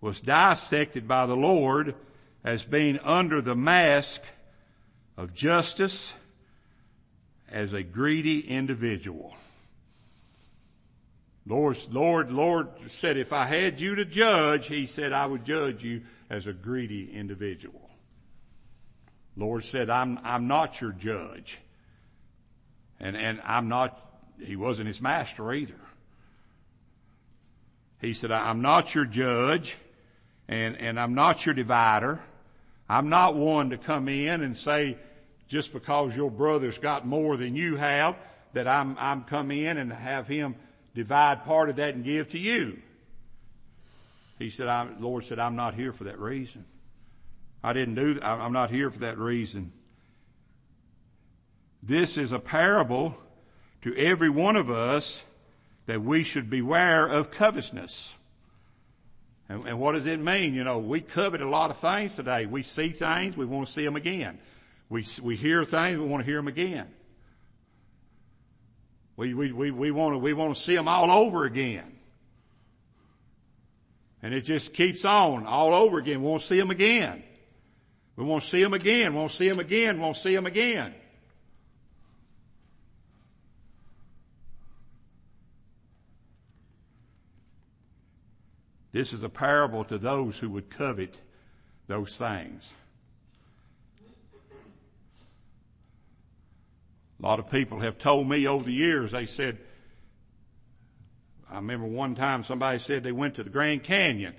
was 0.00 0.20
dissected 0.20 1.08
by 1.08 1.26
the 1.26 1.34
Lord 1.34 1.96
as 2.44 2.62
being 2.62 3.00
under 3.00 3.42
the 3.42 3.56
mask 3.56 4.20
of 5.16 5.34
justice 5.34 6.12
as 7.50 7.72
a 7.72 7.82
greedy 7.82 8.48
individual. 8.48 9.34
Lord, 11.44 11.78
Lord, 11.90 12.30
Lord 12.30 12.68
said, 12.86 13.16
if 13.16 13.32
I 13.32 13.46
had 13.46 13.80
you 13.80 13.96
to 13.96 14.04
judge, 14.04 14.68
He 14.68 14.86
said, 14.86 15.12
I 15.12 15.26
would 15.26 15.44
judge 15.44 15.82
you 15.82 16.02
as 16.30 16.46
a 16.46 16.52
greedy 16.52 17.12
individual. 17.12 17.90
Lord 19.36 19.64
said, 19.64 19.90
I'm, 19.90 20.20
I'm 20.22 20.46
not 20.46 20.80
your 20.80 20.92
judge. 20.92 21.58
And, 23.00 23.16
and 23.16 23.40
I'm 23.44 23.66
not, 23.66 24.09
He 24.44 24.56
wasn't 24.56 24.88
His 24.88 25.00
master 25.00 25.52
either. 25.52 25.74
He 28.00 28.14
said, 28.14 28.32
I'm 28.32 28.62
not 28.62 28.94
your 28.94 29.04
judge 29.04 29.76
and, 30.48 30.76
and 30.78 30.98
I'm 30.98 31.14
not 31.14 31.44
your 31.44 31.54
divider. 31.54 32.20
I'm 32.88 33.08
not 33.08 33.36
one 33.36 33.70
to 33.70 33.78
come 33.78 34.08
in 34.08 34.42
and 34.42 34.56
say, 34.56 34.96
just 35.48 35.72
because 35.72 36.16
your 36.16 36.30
brother's 36.30 36.78
got 36.78 37.06
more 37.06 37.36
than 37.36 37.54
you 37.54 37.76
have, 37.76 38.16
that 38.52 38.66
I'm, 38.66 38.96
I'm 38.98 39.24
come 39.24 39.50
in 39.50 39.78
and 39.78 39.92
have 39.92 40.26
him 40.26 40.56
divide 40.94 41.44
part 41.44 41.68
of 41.68 41.76
that 41.76 41.94
and 41.94 42.04
give 42.04 42.30
to 42.30 42.38
you. 42.38 42.80
He 44.38 44.50
said, 44.50 44.68
I, 44.68 44.88
Lord 44.98 45.24
said, 45.24 45.38
I'm 45.38 45.54
not 45.54 45.74
here 45.74 45.92
for 45.92 46.04
that 46.04 46.18
reason. 46.18 46.64
I 47.62 47.74
didn't 47.74 47.94
do. 47.94 48.18
I'm 48.22 48.52
not 48.52 48.70
here 48.70 48.90
for 48.90 49.00
that 49.00 49.18
reason. 49.18 49.72
This 51.82 52.16
is 52.16 52.32
a 52.32 52.38
parable 52.38 53.16
to 53.82 53.96
every 53.96 54.30
one 54.30 54.56
of 54.56 54.70
us 54.70 55.22
that 55.86 56.02
we 56.02 56.22
should 56.22 56.50
beware 56.50 57.06
of 57.06 57.30
covetousness. 57.30 58.14
And, 59.48 59.64
and 59.64 59.80
what 59.80 59.92
does 59.92 60.06
it 60.06 60.20
mean? 60.20 60.54
You 60.54 60.64
know, 60.64 60.78
we 60.78 61.00
covet 61.00 61.40
a 61.40 61.48
lot 61.48 61.70
of 61.70 61.78
things 61.78 62.16
today. 62.16 62.46
We 62.46 62.62
see 62.62 62.90
things, 62.90 63.36
we 63.36 63.44
want 63.44 63.66
to 63.66 63.72
see 63.72 63.84
them 63.84 63.96
again. 63.96 64.38
We, 64.88 65.04
we 65.22 65.36
hear 65.36 65.64
things, 65.64 65.98
we 65.98 66.06
want 66.06 66.22
to 66.22 66.24
hear 66.24 66.36
them 66.36 66.48
again. 66.48 66.86
We, 69.16 69.34
we, 69.34 69.52
we, 69.52 69.70
we 69.70 69.90
want 69.90 70.14
to, 70.14 70.18
we 70.18 70.32
want 70.32 70.54
to 70.54 70.60
see 70.60 70.74
them 70.74 70.88
all 70.88 71.10
over 71.10 71.44
again. 71.44 71.98
And 74.22 74.34
it 74.34 74.42
just 74.42 74.74
keeps 74.74 75.04
on 75.04 75.46
all 75.46 75.74
over 75.74 75.98
again. 75.98 76.22
We 76.22 76.28
want 76.28 76.42
to 76.42 76.46
see 76.46 76.58
them 76.58 76.70
again. 76.70 77.22
We 78.16 78.24
want 78.24 78.44
to 78.44 78.48
see 78.50 78.62
them 78.62 78.74
again. 78.74 79.12
We 79.12 79.18
want 79.18 79.30
to 79.30 79.36
see 79.36 79.48
them 79.48 79.58
again. 79.58 79.96
We 79.96 80.02
want 80.02 80.14
to 80.16 80.20
see 80.20 80.34
them 80.34 80.46
again. 80.46 80.94
This 88.92 89.12
is 89.12 89.22
a 89.22 89.28
parable 89.28 89.84
to 89.84 89.98
those 89.98 90.38
who 90.38 90.50
would 90.50 90.70
covet 90.70 91.20
those 91.86 92.16
things. 92.16 92.72
A 97.18 97.22
lot 97.22 97.38
of 97.38 97.50
people 97.50 97.80
have 97.80 97.98
told 97.98 98.28
me 98.28 98.46
over 98.46 98.64
the 98.64 98.72
years, 98.72 99.12
they 99.12 99.26
said, 99.26 99.58
I 101.50 101.56
remember 101.56 101.86
one 101.86 102.14
time 102.14 102.42
somebody 102.42 102.78
said 102.78 103.02
they 103.02 103.12
went 103.12 103.34
to 103.34 103.44
the 103.44 103.50
Grand 103.50 103.82
Canyon. 103.82 104.34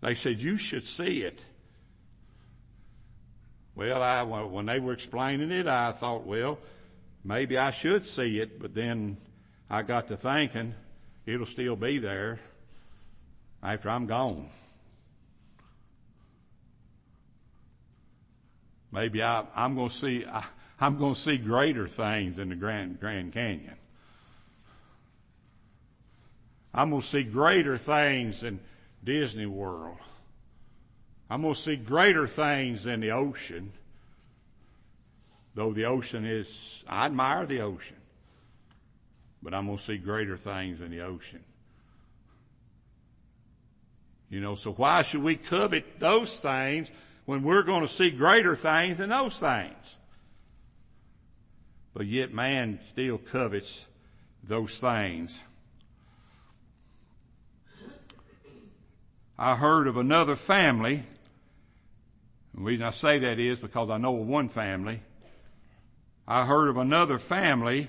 They 0.00 0.14
said, 0.14 0.40
you 0.40 0.56
should 0.56 0.86
see 0.86 1.22
it. 1.22 1.44
Well, 3.74 4.02
I, 4.02 4.22
when 4.22 4.66
they 4.66 4.80
were 4.80 4.92
explaining 4.92 5.52
it, 5.52 5.66
I 5.66 5.92
thought, 5.92 6.26
well, 6.26 6.58
maybe 7.22 7.58
I 7.58 7.70
should 7.70 8.06
see 8.06 8.40
it, 8.40 8.60
but 8.60 8.74
then 8.74 9.18
I 9.68 9.82
got 9.82 10.08
to 10.08 10.16
thinking, 10.16 10.74
it'll 11.26 11.46
still 11.46 11.76
be 11.76 11.98
there 11.98 12.40
after 13.62 13.90
I'm 13.90 14.06
gone. 14.06 14.48
Maybe 18.90 19.22
I, 19.22 19.44
am 19.54 19.74
going 19.74 19.90
to 19.90 19.94
see, 19.94 20.24
I, 20.24 20.44
I'm 20.80 20.98
going 20.98 21.14
to 21.14 21.20
see 21.20 21.36
greater 21.36 21.86
things 21.86 22.38
in 22.38 22.48
the 22.48 22.54
Grand, 22.54 23.00
Grand 23.00 23.32
Canyon. 23.32 23.76
I'm 26.72 26.90
going 26.90 27.02
to 27.02 27.08
see 27.08 27.24
greater 27.24 27.76
things 27.76 28.44
in 28.44 28.60
Disney 29.02 29.46
World. 29.46 29.98
I'm 31.28 31.42
going 31.42 31.54
to 31.54 31.60
see 31.60 31.76
greater 31.76 32.26
things 32.26 32.84
than 32.84 33.00
the 33.00 33.10
ocean. 33.10 33.72
Though 35.54 35.72
the 35.72 35.84
ocean 35.84 36.24
is, 36.24 36.84
I 36.86 37.06
admire 37.06 37.44
the 37.44 37.60
ocean. 37.60 37.96
But 39.42 39.54
I'm 39.54 39.66
going 39.66 39.78
to 39.78 39.84
see 39.84 39.98
greater 39.98 40.36
things 40.36 40.80
in 40.80 40.90
the 40.90 41.00
ocean. 41.00 41.44
You 44.30 44.40
know, 44.40 44.54
so 44.54 44.72
why 44.72 45.02
should 45.02 45.22
we 45.22 45.36
covet 45.36 45.98
those 45.98 46.40
things 46.40 46.90
when 47.24 47.42
we're 47.42 47.62
going 47.62 47.82
to 47.82 47.88
see 47.88 48.10
greater 48.10 48.56
things 48.56 48.98
than 48.98 49.10
those 49.10 49.36
things? 49.36 49.96
But 51.94 52.06
yet 52.06 52.32
man 52.32 52.78
still 52.90 53.18
covets 53.18 53.86
those 54.44 54.78
things. 54.78 55.42
I 59.38 59.54
heard 59.54 59.86
of 59.86 59.96
another 59.96 60.36
family. 60.36 61.04
The 62.54 62.60
reason 62.60 62.84
I 62.84 62.90
say 62.90 63.18
that 63.20 63.38
is 63.38 63.58
because 63.60 63.88
I 63.88 63.96
know 63.96 64.20
of 64.20 64.26
one 64.26 64.48
family. 64.48 65.00
I 66.26 66.44
heard 66.44 66.68
of 66.68 66.76
another 66.76 67.18
family 67.18 67.88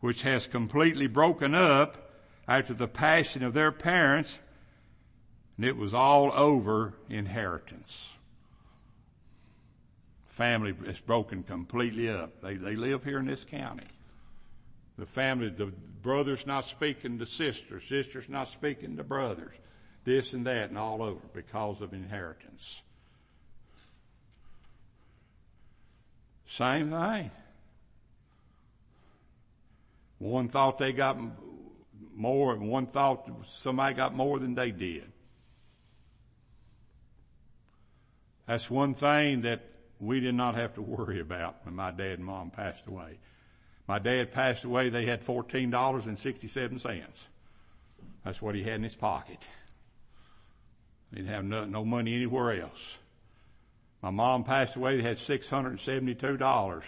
which 0.00 0.22
has 0.22 0.46
completely 0.46 1.06
broken 1.06 1.54
up 1.54 2.10
after 2.48 2.74
the 2.74 2.88
passing 2.88 3.42
of 3.42 3.54
their 3.54 3.70
parents, 3.70 4.40
and 5.56 5.66
it 5.66 5.76
was 5.76 5.94
all 5.94 6.32
over 6.32 6.94
inheritance. 7.08 8.14
Family 10.26 10.74
is 10.86 10.98
broken 11.00 11.42
completely 11.42 12.08
up. 12.08 12.40
They, 12.40 12.54
they 12.54 12.74
live 12.74 13.04
here 13.04 13.18
in 13.18 13.26
this 13.26 13.44
county. 13.44 13.84
The 14.96 15.06
family, 15.06 15.50
the 15.50 15.66
brothers 15.66 16.46
not 16.46 16.66
speaking 16.66 17.18
to 17.18 17.26
sisters, 17.26 17.82
sisters 17.88 18.24
not 18.28 18.48
speaking 18.48 18.96
to 18.96 19.04
brothers 19.04 19.54
this 20.04 20.32
and 20.32 20.46
that 20.46 20.70
and 20.70 20.78
all 20.78 21.02
over 21.02 21.20
because 21.32 21.80
of 21.80 21.92
inheritance. 21.92 22.82
Same 26.48 26.90
thing. 26.90 27.30
One 30.18 30.48
thought 30.48 30.78
they 30.78 30.92
got 30.92 31.18
more 32.14 32.52
and 32.52 32.68
one 32.68 32.86
thought 32.86 33.28
somebody 33.46 33.94
got 33.94 34.14
more 34.14 34.38
than 34.38 34.54
they 34.54 34.70
did. 34.70 35.11
That's 38.46 38.70
one 38.70 38.94
thing 38.94 39.42
that 39.42 39.64
we 40.00 40.20
did 40.20 40.34
not 40.34 40.54
have 40.56 40.74
to 40.74 40.82
worry 40.82 41.20
about 41.20 41.56
when 41.64 41.74
my 41.74 41.90
dad 41.90 42.18
and 42.18 42.24
mom 42.24 42.50
passed 42.50 42.86
away. 42.86 43.18
My 43.86 43.98
dad 43.98 44.32
passed 44.32 44.64
away, 44.64 44.88
they 44.88 45.06
had 45.06 45.24
$14.67. 45.24 47.26
That's 48.24 48.42
what 48.42 48.54
he 48.54 48.62
had 48.62 48.76
in 48.76 48.84
his 48.84 48.94
pocket. 48.94 49.38
He 51.10 51.16
didn't 51.16 51.28
have 51.28 51.44
no, 51.44 51.64
no 51.64 51.84
money 51.84 52.14
anywhere 52.14 52.60
else. 52.60 52.96
My 54.00 54.10
mom 54.10 54.44
passed 54.44 54.76
away. 54.76 54.96
They 54.96 55.02
had 55.02 55.18
$672. 55.18 56.82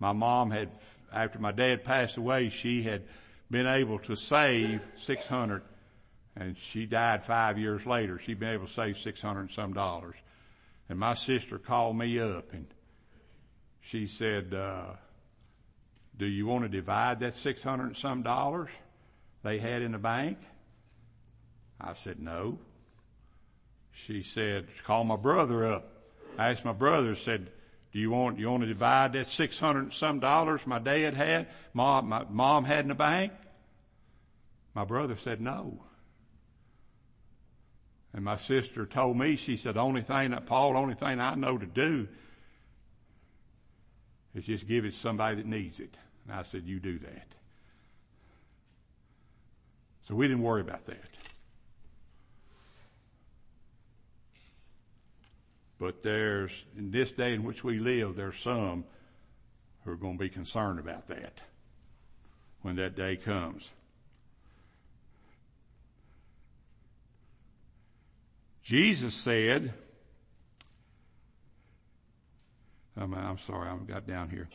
My 0.00 0.12
mom 0.12 0.50
had, 0.50 0.70
after 1.12 1.38
my 1.38 1.52
dad 1.52 1.84
passed 1.84 2.16
away, 2.16 2.48
she 2.48 2.82
had 2.82 3.02
been 3.50 3.66
able 3.66 3.98
to 4.00 4.16
save 4.16 4.82
600 4.96 5.62
and 6.36 6.56
she 6.56 6.86
died 6.86 7.24
five 7.24 7.58
years 7.58 7.84
later. 7.84 8.18
She'd 8.18 8.38
been 8.38 8.50
able 8.50 8.66
to 8.66 8.72
save 8.72 8.98
600 8.98 9.40
and 9.40 9.50
some 9.50 9.72
dollars. 9.72 10.14
And 10.88 10.98
my 10.98 11.14
sister 11.14 11.58
called 11.58 11.96
me 11.96 12.18
up 12.18 12.52
and 12.52 12.66
she 13.80 14.06
said, 14.06 14.54
uh, 14.54 14.92
do 16.16 16.26
you 16.26 16.46
want 16.46 16.64
to 16.64 16.68
divide 16.68 17.20
that 17.20 17.34
600 17.34 17.86
and 17.86 17.96
some 17.96 18.22
dollars 18.22 18.70
they 19.42 19.58
had 19.58 19.82
in 19.82 19.92
the 19.92 19.98
bank? 19.98 20.38
I 21.80 21.94
said, 21.94 22.20
no 22.20 22.58
she 24.06 24.22
said, 24.22 24.68
call 24.84 25.04
my 25.04 25.16
brother 25.16 25.66
up. 25.66 25.90
I 26.38 26.50
asked 26.50 26.64
my 26.64 26.72
brother, 26.72 27.14
said, 27.16 27.50
do 27.92 27.98
you 27.98 28.10
want, 28.10 28.38
you 28.38 28.48
want 28.48 28.62
to 28.62 28.68
divide 28.68 29.14
that 29.14 29.26
600 29.26 29.80
and 29.80 29.92
some 29.92 30.20
dollars 30.20 30.60
my 30.66 30.78
dad 30.78 31.14
had, 31.14 31.48
mom, 31.72 32.08
my 32.08 32.24
mom 32.30 32.64
had 32.64 32.80
in 32.80 32.88
the 32.88 32.94
bank? 32.94 33.32
My 34.74 34.84
brother 34.84 35.16
said 35.16 35.40
no. 35.40 35.82
And 38.14 38.24
my 38.24 38.36
sister 38.36 38.86
told 38.86 39.18
me, 39.18 39.36
she 39.36 39.56
said, 39.56 39.74
the 39.74 39.80
only 39.80 40.02
thing 40.02 40.30
that, 40.30 40.46
Paul, 40.46 40.72
the 40.72 40.78
only 40.78 40.94
thing 40.94 41.20
I 41.20 41.34
know 41.34 41.58
to 41.58 41.66
do 41.66 42.08
is 44.34 44.44
just 44.44 44.66
give 44.66 44.84
it 44.84 44.92
to 44.92 44.96
somebody 44.96 45.36
that 45.36 45.46
needs 45.46 45.78
it. 45.80 45.96
And 46.26 46.38
I 46.38 46.42
said, 46.42 46.64
you 46.64 46.80
do 46.80 46.98
that. 47.00 47.26
So 50.06 50.14
we 50.14 50.26
didn't 50.26 50.42
worry 50.42 50.62
about 50.62 50.86
that. 50.86 51.04
But 55.78 56.02
there's, 56.02 56.64
in 56.76 56.90
this 56.90 57.12
day 57.12 57.34
in 57.34 57.44
which 57.44 57.62
we 57.62 57.78
live, 57.78 58.16
there's 58.16 58.40
some 58.40 58.84
who 59.84 59.92
are 59.92 59.96
going 59.96 60.18
to 60.18 60.24
be 60.24 60.30
concerned 60.30 60.80
about 60.80 61.08
that 61.08 61.40
when 62.62 62.76
that 62.76 62.96
day 62.96 63.16
comes. 63.16 63.70
Jesus 68.68 69.14
said, 69.14 69.72
oh, 72.98 73.02
I'm, 73.02 73.14
I'm 73.14 73.38
sorry, 73.46 73.66
I've 73.66 73.86
got 73.86 74.06
down 74.06 74.28
here. 74.28 74.46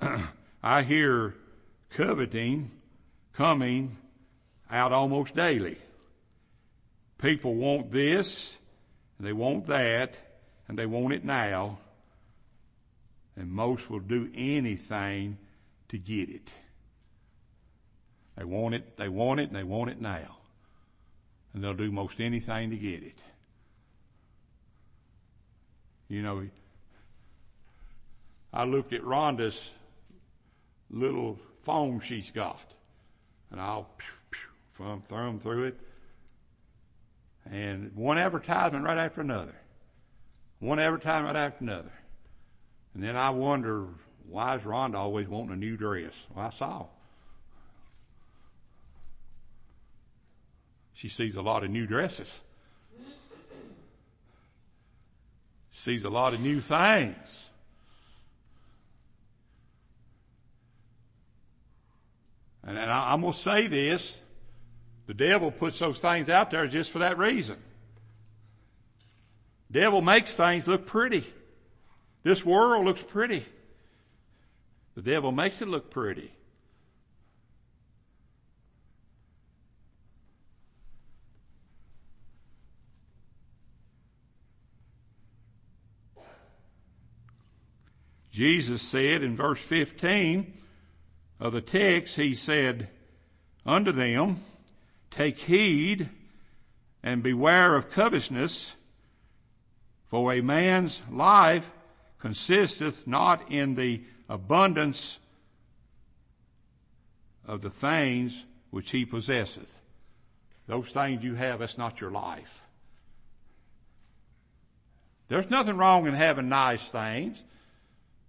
I 0.62 0.82
hear 0.82 1.34
coveting 1.90 2.70
coming 3.32 3.96
out 4.70 4.92
almost 4.92 5.34
daily. 5.34 5.78
People 7.18 7.56
want 7.56 7.90
this 7.90 8.54
and 9.18 9.26
they 9.26 9.32
want 9.32 9.66
that, 9.66 10.14
and 10.68 10.78
they 10.78 10.86
want 10.86 11.14
it 11.14 11.24
now, 11.24 11.80
and 13.36 13.50
most 13.50 13.90
will 13.90 13.98
do 13.98 14.30
anything 14.32 15.38
to 15.88 15.98
get 15.98 16.28
it. 16.28 16.52
They 18.36 18.44
want 18.44 18.76
it, 18.76 18.96
they 18.96 19.08
want 19.08 19.40
it, 19.40 19.48
and 19.48 19.56
they 19.56 19.64
want 19.64 19.90
it 19.90 20.00
now. 20.00 20.37
And 21.52 21.64
they'll 21.64 21.74
do 21.74 21.90
most 21.90 22.20
anything 22.20 22.70
to 22.70 22.76
get 22.76 23.02
it. 23.02 23.22
You 26.08 26.22
know, 26.22 26.46
I 28.52 28.64
looked 28.64 28.92
at 28.92 29.02
Rhonda's 29.02 29.70
little 30.90 31.38
phone 31.60 32.00
she's 32.00 32.30
got, 32.30 32.64
and 33.50 33.60
I'll 33.60 33.90
thumb, 34.74 35.02
thumb 35.02 35.38
through 35.38 35.64
it. 35.64 35.80
And 37.50 37.92
one 37.94 38.18
advertisement 38.18 38.84
right 38.84 38.98
after 38.98 39.20
another. 39.20 39.54
One 40.60 40.78
advertisement 40.78 41.34
right 41.34 41.46
after 41.46 41.64
another. 41.64 41.92
And 42.94 43.02
then 43.02 43.16
I 43.16 43.30
wonder, 43.30 43.86
why 44.28 44.56
is 44.56 44.62
Rhonda 44.62 44.96
always 44.96 45.28
wanting 45.28 45.52
a 45.52 45.56
new 45.56 45.76
dress? 45.76 46.12
Well, 46.34 46.46
I 46.46 46.50
saw. 46.50 46.86
She 50.98 51.06
sees 51.08 51.36
a 51.36 51.42
lot 51.42 51.62
of 51.62 51.70
new 51.70 51.86
dresses. 51.86 52.40
She 55.70 55.78
sees 55.78 56.04
a 56.04 56.10
lot 56.10 56.34
of 56.34 56.40
new 56.40 56.60
things. 56.60 57.46
And, 62.64 62.76
and 62.76 62.90
I, 62.90 63.12
I'm 63.12 63.20
going 63.20 63.32
to 63.32 63.38
say 63.38 63.68
this 63.68 64.18
the 65.06 65.14
devil 65.14 65.52
puts 65.52 65.78
those 65.78 66.00
things 66.00 66.28
out 66.28 66.50
there 66.50 66.66
just 66.66 66.90
for 66.90 66.98
that 66.98 67.16
reason. 67.16 67.58
Devil 69.70 70.02
makes 70.02 70.34
things 70.34 70.66
look 70.66 70.84
pretty. 70.84 71.24
This 72.24 72.44
world 72.44 72.84
looks 72.84 73.04
pretty. 73.04 73.44
The 74.96 75.02
devil 75.02 75.30
makes 75.30 75.62
it 75.62 75.68
look 75.68 75.90
pretty. 75.90 76.32
Jesus 88.38 88.82
said 88.82 89.24
in 89.24 89.34
verse 89.34 89.58
15 89.58 90.52
of 91.40 91.52
the 91.52 91.60
text, 91.60 92.14
He 92.14 92.36
said 92.36 92.88
unto 93.66 93.90
them, 93.90 94.44
Take 95.10 95.40
heed 95.40 96.08
and 97.02 97.20
beware 97.20 97.74
of 97.74 97.90
covetousness, 97.90 98.76
for 100.06 100.32
a 100.32 100.40
man's 100.40 101.02
life 101.10 101.72
consisteth 102.20 103.08
not 103.08 103.50
in 103.50 103.74
the 103.74 104.04
abundance 104.28 105.18
of 107.44 107.60
the 107.60 107.70
things 107.70 108.44
which 108.70 108.92
he 108.92 109.04
possesseth. 109.04 109.80
Those 110.68 110.90
things 110.90 111.24
you 111.24 111.34
have, 111.34 111.58
that's 111.58 111.76
not 111.76 112.00
your 112.00 112.12
life. 112.12 112.62
There's 115.26 115.50
nothing 115.50 115.76
wrong 115.76 116.06
in 116.06 116.14
having 116.14 116.48
nice 116.48 116.88
things. 116.88 117.42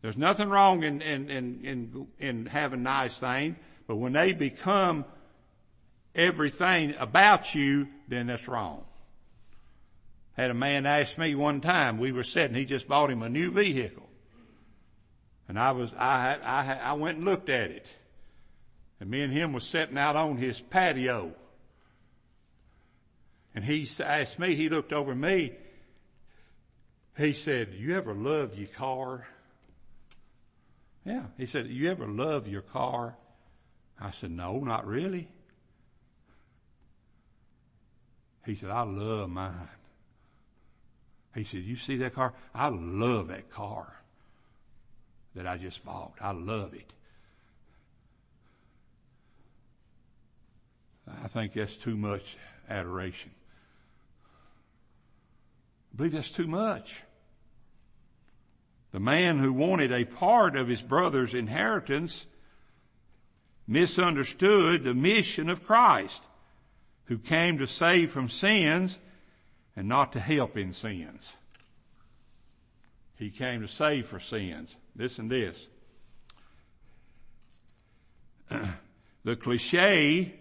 There's 0.02 0.18
nothing 0.18 0.50
wrong 0.50 0.84
in, 0.84 1.02
in, 1.02 1.30
in, 1.30 1.60
in, 1.64 2.08
in 2.20 2.46
having 2.46 2.84
nice 2.84 3.18
things, 3.18 3.58
but 3.88 3.98
when 3.98 4.14
they 4.14 4.34
become 4.34 5.06
everything 6.16 6.96
about 7.00 7.54
you, 7.54 7.88
then 8.08 8.28
that's 8.28 8.48
wrong. 8.48 8.86
Had 10.38 10.52
a 10.52 10.54
man 10.54 10.86
ask 10.86 11.18
me 11.18 11.36
one 11.36 11.60
time, 11.60 11.98
we 11.98 12.14
were 12.14 12.24
sitting, 12.24 12.56
he 12.56 12.66
just 12.66 12.88
bought 12.88 13.12
him 13.12 13.22
a 13.22 13.30
new 13.30 13.52
vehicle. 13.52 14.08
And 15.50 15.60
I 15.60 15.72
was, 15.72 15.94
I, 15.96 16.38
I, 16.44 16.92
I 16.92 16.94
went 16.94 17.18
and 17.18 17.26
looked 17.26 17.50
at 17.50 17.72
it. 17.72 17.94
And 19.00 19.10
me 19.10 19.22
and 19.22 19.34
him 19.34 19.52
was 19.52 19.66
sitting 19.66 19.98
out 19.98 20.16
on 20.16 20.38
his 20.38 20.60
patio. 20.60 21.34
And 23.56 23.66
he 23.66 23.88
asked 24.00 24.40
me, 24.40 24.56
he 24.56 24.70
looked 24.70 24.94
over 24.94 25.14
me, 25.14 25.54
he 27.18 27.34
said, 27.34 27.74
you 27.74 27.98
ever 27.98 28.14
love 28.14 28.58
your 28.58 28.70
car? 28.70 29.28
Yeah. 31.10 31.24
He 31.38 31.48
said, 31.48 31.66
you 31.66 31.90
ever 31.90 32.08
love 32.08 32.48
your 32.48 32.62
car? 32.62 33.16
I 34.00 34.12
said, 34.12 34.30
no, 34.30 34.60
not 34.60 34.86
really. 34.86 35.28
He 38.46 38.54
said, 38.54 38.70
I 38.70 38.84
love 38.84 39.28
mine. 39.32 39.56
He 41.34 41.44
said, 41.44 41.62
you 41.62 41.78
see 41.78 41.98
that 41.98 42.14
car? 42.14 42.36
I 42.54 42.68
love 42.68 43.30
that 43.30 43.50
car 43.50 43.92
that 45.34 45.48
I 45.48 45.58
just 45.58 45.84
bought. 45.84 46.14
I 46.22 46.32
love 46.32 46.76
it. 46.76 46.94
I 51.24 51.28
think 51.28 51.54
that's 51.54 51.76
too 51.76 51.98
much 51.98 52.38
adoration. 52.70 53.32
I 55.92 55.98
believe 55.98 56.12
that's 56.12 56.30
too 56.30 56.48
much. 56.48 57.02
The 58.92 59.00
man 59.00 59.38
who 59.38 59.54
wanted 59.54 59.92
a 59.92 60.06
part 60.06 60.56
of 60.56 60.68
his 60.68 60.82
brother's 60.82 61.34
inheritance 61.34 62.26
misunderstood 63.68 64.84
the 64.84 64.96
mission 64.96 65.50
of 65.50 65.64
Christ, 65.64 66.24
who 67.06 67.20
came 67.20 67.60
to 67.60 67.68
save 67.68 68.12
from 68.12 68.30
sins 68.30 68.98
and 69.76 69.88
not 69.88 70.14
to 70.14 70.20
help 70.20 70.58
in 70.58 70.74
sins. 70.74 71.34
He 73.16 73.30
came 73.30 73.62
to 73.62 73.68
save 73.68 74.08
for 74.08 74.20
sins. 74.20 74.76
Listen 74.96 75.28
this. 75.28 75.58
the 79.24 79.36
cliche 79.36 80.34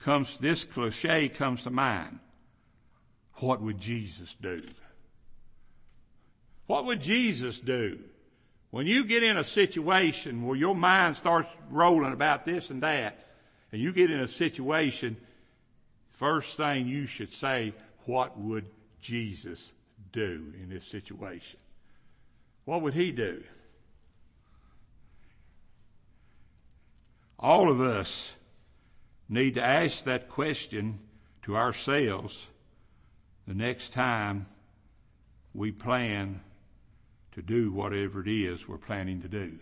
comes, 0.00 0.36
this 0.38 0.64
cliche 0.64 1.28
comes 1.28 1.62
to 1.62 1.70
mind. 1.70 2.18
What 3.34 3.62
would 3.62 3.78
Jesus 3.78 4.34
do? 4.40 4.62
What 6.72 6.86
would 6.86 7.02
Jesus 7.02 7.58
do? 7.58 7.98
When 8.70 8.86
you 8.86 9.04
get 9.04 9.22
in 9.22 9.36
a 9.36 9.44
situation 9.44 10.46
where 10.46 10.56
your 10.56 10.74
mind 10.74 11.18
starts 11.18 11.50
rolling 11.68 12.14
about 12.14 12.46
this 12.46 12.70
and 12.70 12.82
that, 12.82 13.26
and 13.70 13.78
you 13.82 13.92
get 13.92 14.10
in 14.10 14.20
a 14.20 14.26
situation, 14.26 15.18
first 16.12 16.56
thing 16.56 16.88
you 16.88 17.04
should 17.04 17.30
say, 17.30 17.74
what 18.06 18.38
would 18.38 18.64
Jesus 19.02 19.70
do 20.12 20.54
in 20.62 20.70
this 20.70 20.86
situation? 20.86 21.60
What 22.64 22.80
would 22.80 22.94
he 22.94 23.12
do? 23.12 23.44
All 27.38 27.70
of 27.70 27.82
us 27.82 28.32
need 29.28 29.56
to 29.56 29.62
ask 29.62 30.04
that 30.04 30.30
question 30.30 31.00
to 31.42 31.54
ourselves 31.54 32.46
the 33.46 33.52
next 33.52 33.92
time 33.92 34.46
we 35.52 35.70
plan 35.70 36.40
to 37.32 37.42
do 37.42 37.72
whatever 37.72 38.20
it 38.20 38.28
is 38.28 38.68
we're 38.68 38.78
planning 38.78 39.22
to 39.22 39.28
do. 39.28 39.58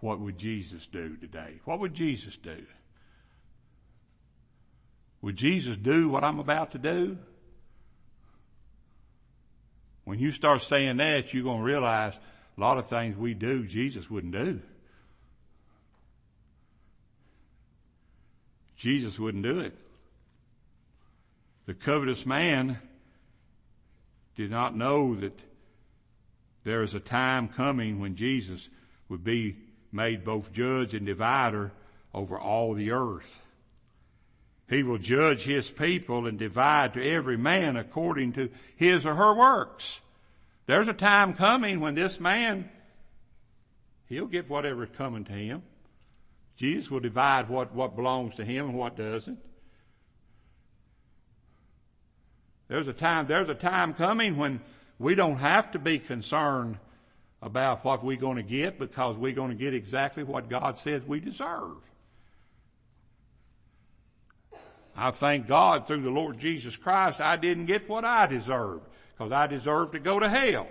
What 0.00 0.20
would 0.20 0.38
Jesus 0.38 0.86
do 0.86 1.16
today? 1.16 1.60
What 1.64 1.80
would 1.80 1.94
Jesus 1.94 2.36
do? 2.36 2.64
Would 5.22 5.36
Jesus 5.36 5.76
do 5.76 6.08
what 6.08 6.24
I'm 6.24 6.38
about 6.38 6.72
to 6.72 6.78
do? 6.78 7.18
When 10.04 10.18
you 10.18 10.32
start 10.32 10.62
saying 10.62 10.96
that, 10.96 11.32
you're 11.34 11.44
going 11.44 11.58
to 11.58 11.64
realize 11.64 12.14
a 12.56 12.60
lot 12.60 12.78
of 12.78 12.88
things 12.88 13.16
we 13.16 13.34
do, 13.34 13.66
Jesus 13.66 14.10
wouldn't 14.10 14.32
do. 14.32 14.60
Jesus 18.76 19.18
wouldn't 19.18 19.44
do 19.44 19.60
it. 19.60 19.76
The 21.66 21.74
covetous 21.74 22.24
man 22.24 22.78
did 24.36 24.50
not 24.50 24.74
know 24.74 25.14
that 25.16 25.38
there 26.64 26.82
is 26.82 26.94
a 26.94 27.00
time 27.00 27.48
coming 27.48 28.00
when 28.00 28.16
Jesus 28.16 28.68
would 29.08 29.24
be 29.24 29.56
made 29.92 30.24
both 30.24 30.52
judge 30.52 30.94
and 30.94 31.06
divider 31.06 31.72
over 32.14 32.38
all 32.38 32.74
the 32.74 32.90
earth. 32.90 33.42
He 34.68 34.82
will 34.82 34.98
judge 34.98 35.42
his 35.42 35.68
people 35.68 36.26
and 36.26 36.38
divide 36.38 36.94
to 36.94 37.04
every 37.04 37.36
man 37.36 37.76
according 37.76 38.34
to 38.34 38.50
his 38.76 39.04
or 39.04 39.14
her 39.16 39.34
works. 39.34 40.00
There's 40.66 40.86
a 40.86 40.92
time 40.92 41.34
coming 41.34 41.80
when 41.80 41.96
this 41.96 42.20
man, 42.20 42.70
he'll 44.08 44.26
get 44.26 44.48
whatever 44.48 44.84
is 44.84 44.90
coming 44.96 45.24
to 45.24 45.32
him. 45.32 45.62
Jesus 46.56 46.90
will 46.90 47.00
divide 47.00 47.48
what, 47.48 47.74
what 47.74 47.96
belongs 47.96 48.36
to 48.36 48.44
him 48.44 48.68
and 48.68 48.78
what 48.78 48.96
doesn't. 48.96 49.40
There's 52.68 52.86
a 52.86 52.92
time, 52.92 53.26
there's 53.26 53.48
a 53.48 53.54
time 53.54 53.94
coming 53.94 54.36
when 54.36 54.60
we 55.00 55.14
don't 55.14 55.38
have 55.38 55.72
to 55.72 55.78
be 55.78 55.98
concerned 55.98 56.78
about 57.40 57.86
what 57.86 58.04
we're 58.04 58.18
going 58.18 58.36
to 58.36 58.42
get 58.42 58.78
because 58.78 59.16
we're 59.16 59.32
going 59.32 59.48
to 59.48 59.56
get 59.56 59.72
exactly 59.72 60.22
what 60.22 60.50
God 60.50 60.76
says 60.76 61.02
we 61.06 61.20
deserve. 61.20 61.78
I 64.94 65.10
thank 65.10 65.48
God 65.48 65.86
through 65.86 66.02
the 66.02 66.10
Lord 66.10 66.38
Jesus 66.38 66.76
Christ 66.76 67.18
I 67.18 67.36
didn't 67.36 67.64
get 67.64 67.88
what 67.88 68.04
I 68.04 68.26
deserved 68.26 68.82
because 69.16 69.32
I 69.32 69.46
deserved 69.46 69.92
to 69.94 70.00
go 70.00 70.20
to 70.20 70.28
hell. 70.28 70.68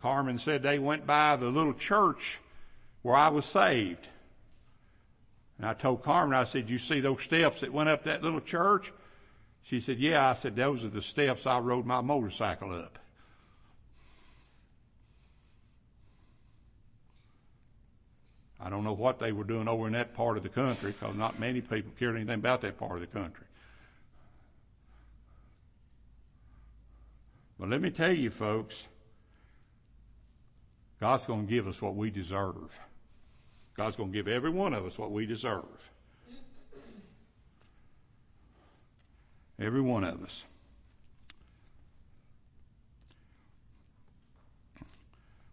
Carmen 0.00 0.38
said 0.38 0.62
they 0.62 0.78
went 0.78 1.06
by 1.06 1.34
the 1.34 1.50
little 1.50 1.74
church 1.74 2.38
where 3.02 3.16
I 3.16 3.28
was 3.28 3.46
saved. 3.46 4.06
And 5.58 5.66
I 5.66 5.74
told 5.74 6.04
Carmen, 6.04 6.38
I 6.38 6.44
said, 6.44 6.70
you 6.70 6.78
see 6.78 7.00
those 7.00 7.22
steps 7.22 7.62
that 7.62 7.72
went 7.72 7.88
up 7.88 8.04
that 8.04 8.22
little 8.22 8.40
church? 8.40 8.92
She 9.68 9.80
said, 9.80 9.98
yeah. 9.98 10.30
I 10.30 10.34
said, 10.34 10.54
those 10.54 10.84
are 10.84 10.88
the 10.88 11.02
steps 11.02 11.44
I 11.44 11.58
rode 11.58 11.86
my 11.86 12.00
motorcycle 12.00 12.72
up. 12.72 13.00
I 18.60 18.70
don't 18.70 18.84
know 18.84 18.92
what 18.92 19.18
they 19.18 19.32
were 19.32 19.44
doing 19.44 19.66
over 19.66 19.88
in 19.88 19.92
that 19.94 20.14
part 20.14 20.36
of 20.36 20.44
the 20.44 20.48
country 20.48 20.92
because 20.92 21.16
not 21.16 21.40
many 21.40 21.60
people 21.60 21.92
cared 21.98 22.14
anything 22.14 22.36
about 22.36 22.60
that 22.62 22.78
part 22.78 22.92
of 22.92 23.00
the 23.00 23.06
country. 23.06 23.44
But 27.58 27.68
let 27.68 27.80
me 27.80 27.90
tell 27.90 28.12
you 28.12 28.30
folks, 28.30 28.86
God's 31.00 31.26
going 31.26 31.46
to 31.46 31.52
give 31.52 31.66
us 31.66 31.82
what 31.82 31.96
we 31.96 32.10
deserve. 32.10 32.78
God's 33.76 33.96
going 33.96 34.12
to 34.12 34.16
give 34.16 34.28
every 34.28 34.50
one 34.50 34.74
of 34.74 34.86
us 34.86 34.96
what 34.96 35.10
we 35.10 35.26
deserve. 35.26 35.90
Every 39.58 39.80
one 39.80 40.04
of 40.04 40.22
us. 40.22 40.44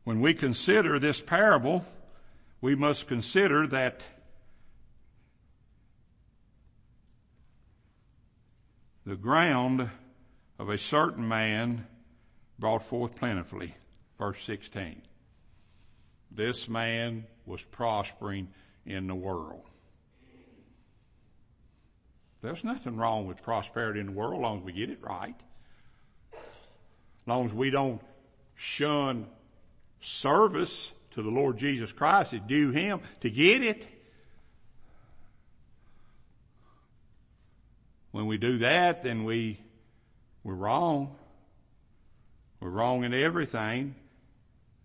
When 0.04 0.20
we 0.20 0.34
consider 0.34 1.00
this 1.00 1.22
parable, 1.22 1.86
we 2.60 2.76
must 2.76 3.08
consider 3.08 3.66
that 3.68 4.04
the 9.06 9.16
ground 9.16 9.90
of 10.60 10.70
a 10.70 10.78
certain 10.78 11.28
man 11.28 11.88
brought 12.60 12.84
forth 12.84 13.16
plentifully. 13.16 13.76
Verse 14.18 14.44
16. 14.44 15.02
This 16.32 16.68
man 16.68 17.26
was 17.46 17.62
prospering 17.62 18.50
in 18.86 19.08
the 19.08 19.16
world. 19.16 19.70
There's 22.44 22.66
nothing 22.66 22.98
wrong 22.98 23.26
with 23.26 23.42
prosperity 23.42 24.02
in 24.02 24.08
the 24.08 24.12
world 24.12 24.34
as 24.36 24.42
long 24.42 24.58
as 24.60 24.64
we 24.66 24.74
get 24.74 24.90
it 24.90 25.00
right. 25.02 25.36
As 26.34 27.26
long 27.26 27.46
as 27.46 27.54
we 27.54 27.70
don't 27.70 28.02
shun 28.56 29.28
service 30.02 30.92
to 31.12 31.24
the 31.24 31.30
Lord 31.30 31.56
Jesus 31.58 31.94
Christ, 31.94 32.34
it 32.34 32.46
due 32.46 32.72
Him 32.72 33.00
to 33.22 33.30
get 33.30 33.64
it. 33.64 33.88
When 38.12 38.28
we 38.28 38.38
do 38.38 38.58
that, 38.58 39.04
then 39.04 39.24
we, 39.24 39.58
we're 40.44 40.54
wrong. 40.54 41.16
We're 42.60 42.72
wrong 42.72 43.06
in 43.06 43.14
everything. 43.14 43.96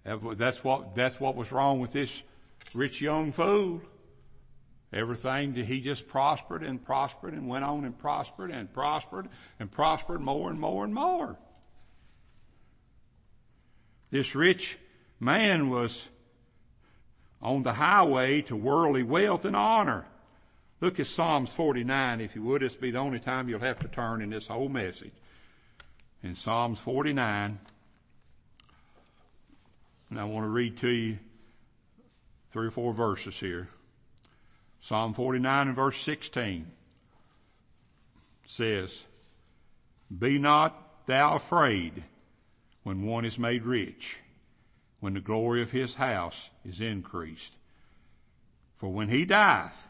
That's 0.05 0.63
what, 0.63 0.95
that's 0.95 1.19
what 1.19 1.35
was 1.35 1.51
wrong 1.51 1.81
with 1.81 1.93
this 1.93 2.23
rich 2.73 3.01
young 3.01 3.33
fool. 3.33 3.83
Everything 4.93 5.55
he 5.55 5.81
just 5.81 6.09
prospered 6.09 6.63
and 6.63 6.83
prospered 6.83 7.35
and 7.35 7.47
went 7.47 7.65
on 7.65 7.85
and 7.85 7.99
prospered 7.99 8.51
and 8.51 8.73
prospered 8.73 9.29
and 9.61 9.71
prospered 9.71 10.21
more 10.21 10.51
and 10.51 10.59
more 10.59 10.85
and 10.85 10.95
more. 10.95 11.37
This 14.11 14.35
rich 14.35 14.79
man 15.21 15.69
was 15.69 16.09
on 17.43 17.63
the 17.63 17.75
highway 17.75 18.41
to 18.43 18.57
worldly 18.57 19.03
wealth 19.03 19.45
and 19.45 19.55
honor. 19.55 20.07
Look 20.81 20.99
at 20.99 21.07
Psalms 21.07 21.53
49, 21.53 22.21
if 22.21 22.35
you 22.35 22.43
would. 22.45 22.63
This 22.63 22.75
will 22.75 22.83
be 22.83 22.91
the 22.93 22.99
only 22.99 23.19
time 23.19 23.49
you'll 23.49 23.61
have 23.61 23.81
to 23.81 23.89
turn 23.89 24.23
in 24.23 24.31
this 24.31 24.47
whole 24.47 24.69
message. 24.69 25.13
In 26.23 26.35
Psalms 26.35 26.79
49, 26.79 27.59
and 30.11 30.21
I 30.21 30.25
want 30.25 30.45
to 30.47 30.51
read 30.51 30.79
to 30.79 30.89
you 30.89 31.19
three 32.51 32.69
or 32.69 32.71
four 32.71 32.95
verses 32.95 33.39
here. 33.39 33.69
Psalm 34.81 35.13
49 35.13 35.69
and 35.69 35.77
verse 35.77 36.01
16 36.01 36.71
says, 38.47 39.03
Be 40.17 40.39
not 40.39 41.07
thou 41.07 41.37
afraid 41.37 42.05
when 42.83 43.03
one 43.03 43.25
is 43.25 43.39
made 43.39 43.65
rich, 43.65 44.19
when 45.01 45.15
the 45.15 45.21
glory 45.21 45.63
of 45.63 45.73
his 45.73 45.97
house 45.97 46.51
is 46.65 46.81
increased. 46.81 47.53
For 48.77 48.93
when 48.93 49.09
he 49.09 49.25
dieth, 49.25 49.89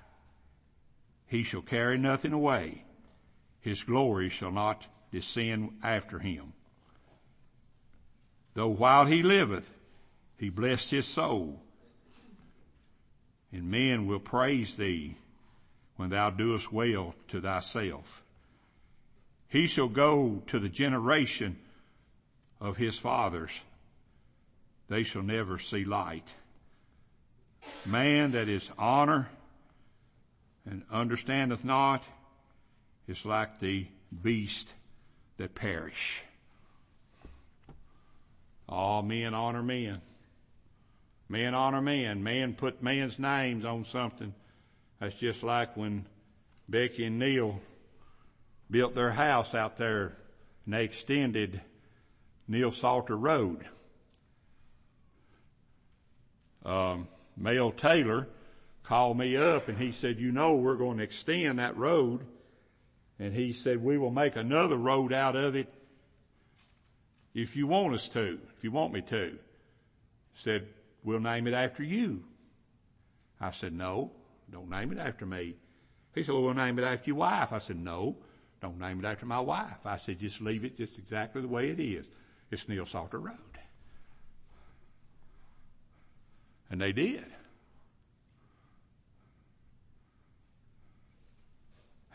he 1.26 1.42
shall 1.42 1.62
carry 1.62 1.98
nothing 1.98 2.32
away. 2.32 2.84
His 3.60 3.82
glory 3.82 4.30
shall 4.30 4.50
not 4.50 4.86
descend 5.12 5.78
after 5.82 6.18
him. 6.18 6.54
Though 8.54 8.68
while 8.68 9.04
he 9.04 9.22
liveth, 9.22 9.74
he 10.38 10.48
blessed 10.48 10.90
his 10.90 11.06
soul. 11.06 11.62
And 13.52 13.70
men 13.70 14.06
will 14.06 14.20
praise 14.20 14.76
thee 14.76 15.16
when 15.96 16.10
thou 16.10 16.30
doest 16.30 16.72
well 16.72 17.14
to 17.28 17.40
thyself. 17.40 18.22
He 19.48 19.66
shall 19.66 19.88
go 19.88 20.42
to 20.48 20.58
the 20.58 20.68
generation 20.68 21.58
of 22.60 22.76
his 22.76 22.98
fathers. 22.98 23.50
They 24.88 25.02
shall 25.02 25.22
never 25.22 25.58
see 25.58 25.84
light. 25.84 26.34
Man 27.86 28.32
that 28.32 28.48
is 28.48 28.70
honor 28.78 29.28
and 30.64 30.82
understandeth 30.90 31.64
not 31.64 32.04
is 33.06 33.24
like 33.24 33.58
the 33.58 33.86
beast 34.22 34.72
that 35.38 35.54
perish. 35.54 36.22
All 38.68 39.02
men 39.02 39.34
honor 39.34 39.62
men. 39.62 40.02
Men 41.28 41.54
honor 41.54 41.82
men. 41.82 42.22
Men 42.22 42.54
put 42.54 42.82
men's 42.82 43.18
names 43.18 43.64
on 43.64 43.84
something. 43.84 44.34
That's 45.00 45.14
just 45.14 45.42
like 45.42 45.76
when 45.76 46.06
Becky 46.68 47.04
and 47.04 47.18
Neil 47.18 47.60
built 48.70 48.94
their 48.94 49.12
house 49.12 49.54
out 49.54 49.76
there 49.76 50.16
and 50.64 50.74
they 50.74 50.84
extended 50.84 51.60
Neil 52.46 52.72
Salter 52.72 53.16
Road. 53.16 53.64
Um, 56.64 57.08
Mel 57.36 57.70
Taylor 57.70 58.26
called 58.82 59.18
me 59.18 59.36
up 59.36 59.68
and 59.68 59.78
he 59.78 59.92
said, 59.92 60.18
you 60.18 60.32
know, 60.32 60.56
we're 60.56 60.76
going 60.76 60.98
to 60.98 61.04
extend 61.04 61.58
that 61.58 61.76
road. 61.76 62.26
And 63.18 63.34
he 63.34 63.52
said, 63.52 63.82
we 63.82 63.98
will 63.98 64.10
make 64.10 64.36
another 64.36 64.76
road 64.76 65.12
out 65.12 65.36
of 65.36 65.56
it 65.56 65.72
if 67.34 67.56
you 67.56 67.66
want 67.66 67.94
us 67.94 68.08
to, 68.10 68.38
if 68.56 68.64
you 68.64 68.70
want 68.70 68.92
me 68.92 69.00
to. 69.02 69.38
Said, 70.34 70.68
we'll 71.04 71.20
name 71.20 71.46
it 71.46 71.54
after 71.54 71.82
you. 71.82 72.24
I 73.40 73.52
said, 73.52 73.72
no, 73.72 74.12
don't 74.50 74.70
name 74.70 74.92
it 74.92 74.98
after 74.98 75.26
me. 75.26 75.54
He 76.14 76.22
said, 76.22 76.32
well, 76.32 76.42
we'll 76.42 76.54
name 76.54 76.78
it 76.78 76.84
after 76.84 77.10
your 77.10 77.16
wife. 77.16 77.52
I 77.52 77.58
said, 77.58 77.78
no, 77.78 78.16
don't 78.60 78.78
name 78.78 78.98
it 78.98 79.06
after 79.06 79.26
my 79.26 79.40
wife. 79.40 79.86
I 79.86 79.96
said, 79.96 80.18
just 80.18 80.40
leave 80.40 80.64
it 80.64 80.76
just 80.76 80.98
exactly 80.98 81.42
the 81.42 81.48
way 81.48 81.70
it 81.70 81.78
is. 81.78 82.06
It's 82.50 82.68
Neil 82.68 82.86
Salter 82.86 83.18
Road. 83.18 83.36
And 86.70 86.80
they 86.80 86.92
did. 86.92 87.24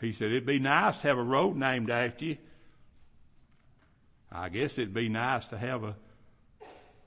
He 0.00 0.12
said, 0.12 0.30
it'd 0.30 0.44
be 0.44 0.58
nice 0.58 1.00
to 1.00 1.08
have 1.08 1.18
a 1.18 1.22
road 1.22 1.56
named 1.56 1.90
after 1.90 2.24
you. 2.24 2.36
I 4.30 4.48
guess 4.48 4.72
it'd 4.72 4.92
be 4.92 5.08
nice 5.08 5.46
to 5.48 5.56
have 5.56 5.84
a, 5.84 5.96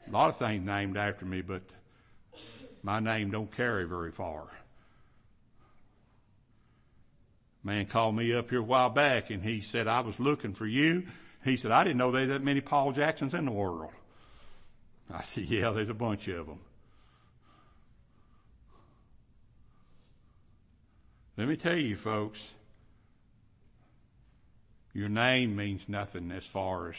a 0.08 0.12
lot 0.12 0.30
of 0.30 0.38
things 0.38 0.65
named 0.65 0.98
after 0.98 1.26
me, 1.26 1.41
but 1.41 1.62
my 2.82 3.00
name 3.00 3.32
don't 3.32 3.52
carry 3.52 3.86
very 3.86 4.12
far. 4.12 4.48
Man 7.63 7.86
called 7.86 8.15
me 8.15 8.34
up 8.34 8.50
here 8.50 8.60
a 8.60 8.63
while 8.63 8.89
back 8.89 9.30
and 9.30 9.43
he 9.43 9.60
said, 9.60 9.88
I 9.88 10.00
was 10.00 10.20
looking 10.20 10.54
for 10.54 10.65
you. 10.65 11.04
He 11.43 11.58
said, 11.58 11.72
I 11.72 11.84
didn't 11.84 11.98
know 11.98 12.12
there's 12.12 12.30
that 12.30 12.43
many 12.43 12.62
Paul 12.62 12.93
Jacksons 12.93 13.34
in 13.34 13.46
the 13.46 13.52
world. 13.52 13.91
I 15.12 15.22
said, 15.22 15.46
yeah, 15.46 15.72
there's 15.72 15.89
a 15.89 15.93
bunch 15.93 16.28
of 16.30 16.48
them. 16.48 16.60
Let 21.36 21.48
me 21.48 21.56
tell 21.56 21.76
you 21.76 21.96
folks, 21.98 22.41
your 24.93 25.10
name 25.10 25.56
means 25.56 25.88
nothing 25.88 26.32
as 26.32 26.46
far 26.46 26.89
as 26.89 26.96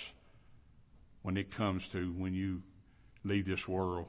when 1.22 1.36
it 1.36 1.50
comes 1.50 1.88
to 1.88 2.12
when 2.12 2.34
you 2.34 2.62
leave 3.24 3.46
this 3.46 3.66
world. 3.66 4.06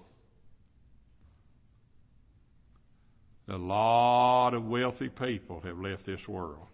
A 3.48 3.58
lot 3.58 4.54
of 4.54 4.68
wealthy 4.68 5.10
people 5.10 5.62
have 5.62 5.80
left 5.80 6.06
this 6.06 6.28
world. 6.28 6.68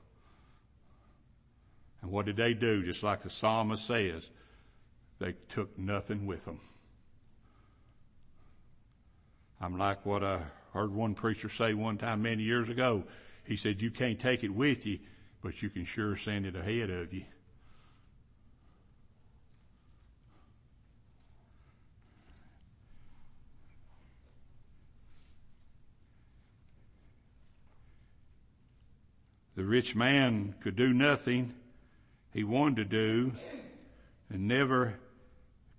And 2.02 2.12
what 2.12 2.26
did 2.26 2.36
they 2.36 2.54
do? 2.54 2.84
Just 2.84 3.02
like 3.02 3.22
the 3.22 3.30
psalmist 3.30 3.86
says, 3.86 4.30
they 5.20 5.36
took 5.48 5.78
nothing 5.80 6.26
with 6.26 6.46
them. 6.46 6.60
I'm 9.62 9.78
like 9.78 10.06
what 10.06 10.24
I 10.24 10.42
heard 10.74 10.94
one 10.94 11.16
preacher 11.16 11.50
say 11.50 11.74
one 11.74 11.98
time 11.98 12.22
many 12.22 12.44
years 12.44 12.68
ago. 12.68 13.06
He 13.46 13.56
said, 13.56 13.82
you 13.82 13.90
can't 13.90 14.20
take 14.20 14.44
it 14.44 14.50
with 14.50 14.86
you 14.86 15.00
but 15.46 15.62
you 15.62 15.70
can 15.70 15.86
sure 15.86 16.16
send 16.16 16.48
it 16.48 16.56
ahead 16.56 16.90
of 16.90 17.14
you. 17.14 17.24
The 29.66 29.72
rich 29.72 29.96
man 29.96 30.54
could 30.62 30.76
do 30.76 30.94
nothing 30.94 31.56
he 32.32 32.44
wanted 32.44 32.76
to 32.76 32.86
do 32.86 33.32
and 34.30 34.48
never 34.48 35.00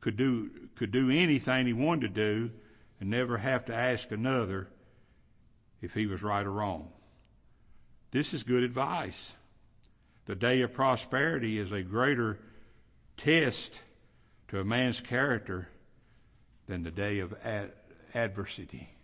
could 0.01 0.17
do, 0.17 0.51
could 0.75 0.91
do 0.91 1.09
anything 1.09 1.69
he 1.69 1.73
wanted 1.73 2.13
to 2.13 2.49
do 2.49 2.51
and 2.99 3.09
never 3.09 3.39
have 3.39 3.67
to 3.67 3.75
ask 3.77 4.11
another 4.11 4.67
if 5.81 5.95
he 5.95 6.09
was 6.09 6.21
right 6.21 6.45
or 6.45 6.51
wrong. 6.51 6.89
This 8.11 8.35
is 8.35 8.43
good 8.43 8.65
advice. 8.65 9.35
The 10.25 10.35
day 10.35 10.63
of 10.63 10.73
prosperity 10.73 11.57
is 11.57 11.71
a 11.71 11.83
greater 11.83 12.41
test 13.17 13.73
to 14.49 14.59
a 14.59 14.65
man's 14.65 15.01
character 15.01 15.69
than 16.67 16.83
the 16.83 16.91
day 16.91 17.21
of 17.21 17.35
ad- 17.45 17.73
adversity. 18.17 18.96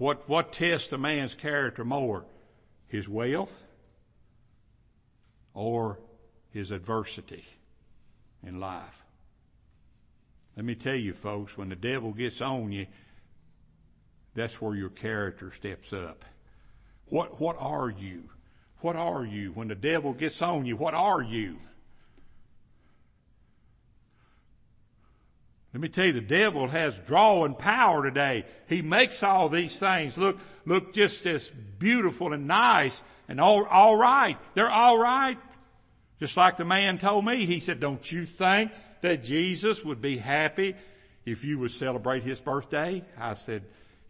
What, 0.00 0.26
what 0.30 0.54
tests 0.54 0.90
a 0.92 0.96
man's 0.96 1.34
character 1.34 1.84
more? 1.84 2.24
His 2.86 3.06
wealth 3.06 3.52
or 5.52 5.98
his 6.52 6.70
adversity 6.70 7.44
in 8.42 8.60
life? 8.60 9.04
Let 10.56 10.64
me 10.64 10.74
tell 10.74 10.94
you 10.94 11.12
folks, 11.12 11.58
when 11.58 11.68
the 11.68 11.76
devil 11.76 12.14
gets 12.14 12.40
on 12.40 12.72
you, 12.72 12.86
that's 14.34 14.58
where 14.58 14.74
your 14.74 14.88
character 14.88 15.52
steps 15.52 15.92
up. 15.92 16.24
What, 17.04 17.38
what 17.38 17.56
are 17.60 17.90
you? 17.90 18.30
What 18.78 18.96
are 18.96 19.26
you? 19.26 19.50
When 19.52 19.68
the 19.68 19.74
devil 19.74 20.14
gets 20.14 20.40
on 20.40 20.64
you, 20.64 20.76
what 20.76 20.94
are 20.94 21.20
you? 21.20 21.58
Let 25.72 25.80
me 25.80 25.88
tell 25.88 26.06
you, 26.06 26.12
the 26.12 26.20
devil 26.20 26.66
has 26.68 26.94
drawing 27.06 27.54
power 27.54 28.02
today. 28.02 28.44
He 28.68 28.82
makes 28.82 29.22
all 29.22 29.48
these 29.48 29.78
things 29.78 30.18
look, 30.18 30.38
look 30.66 30.92
just 30.94 31.24
as 31.26 31.48
beautiful 31.78 32.32
and 32.32 32.48
nice 32.48 33.02
and 33.28 33.40
all, 33.40 33.64
all 33.66 33.96
right. 33.96 34.36
They're 34.54 34.70
all 34.70 34.98
right. 34.98 35.38
Just 36.18 36.36
like 36.36 36.56
the 36.56 36.64
man 36.64 36.98
told 36.98 37.24
me, 37.24 37.46
he 37.46 37.60
said, 37.60 37.78
don't 37.78 38.10
you 38.10 38.26
think 38.26 38.72
that 39.00 39.22
Jesus 39.22 39.84
would 39.84 40.02
be 40.02 40.18
happy 40.18 40.74
if 41.24 41.44
you 41.44 41.58
would 41.60 41.70
celebrate 41.70 42.24
his 42.24 42.40
birthday? 42.40 43.04
I 43.18 43.34
said, 43.34 43.62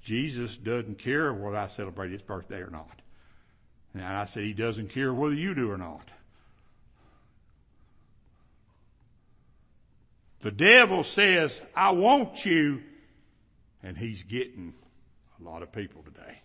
Jesus 0.02 0.56
doesn't 0.56 0.98
care 0.98 1.32
whether 1.32 1.56
I 1.56 1.68
celebrate 1.68 2.10
his 2.10 2.22
birthday 2.22 2.60
or 2.60 2.70
not. 2.70 3.00
And 3.94 4.02
I 4.02 4.24
said, 4.24 4.44
He 4.44 4.52
doesn't 4.52 4.90
care 4.90 5.12
whether 5.12 5.34
you 5.34 5.54
do 5.54 5.70
or 5.70 5.78
not. 5.78 6.08
The 10.40 10.50
devil 10.50 11.04
says, 11.04 11.60
I 11.74 11.90
want 11.92 12.46
you, 12.46 12.82
and 13.82 13.96
he's 13.96 14.22
getting 14.22 14.74
a 15.38 15.44
lot 15.44 15.62
of 15.62 15.70
people 15.72 16.02
today. 16.02 16.40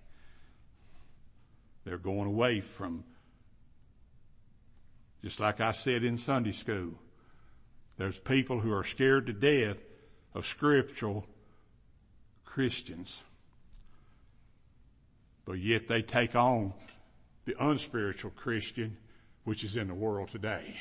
They're 1.86 1.98
going 1.98 2.28
away 2.28 2.62
from, 2.62 3.04
just 5.24 5.40
like 5.40 5.62
I 5.62 5.72
said 5.72 6.04
in 6.04 6.18
Sunday 6.18 6.52
school, 6.52 6.94
there's 7.98 8.20
people 8.20 8.60
who 8.60 8.74
are 8.74 8.84
scared 8.84 9.28
to 9.28 9.34
death 9.34 9.78
of 10.34 10.46
scriptural 10.46 11.26
Christians. 12.44 13.22
but 15.46 15.60
yet 15.60 15.88
they 15.88 16.02
take 16.02 16.36
on 16.36 16.74
the 17.46 17.56
unspiritual 17.60 18.32
Christian, 18.32 18.98
which 19.44 19.64
is 19.64 19.76
in 19.76 19.88
the 19.88 19.94
world 19.94 20.30
today. 20.30 20.76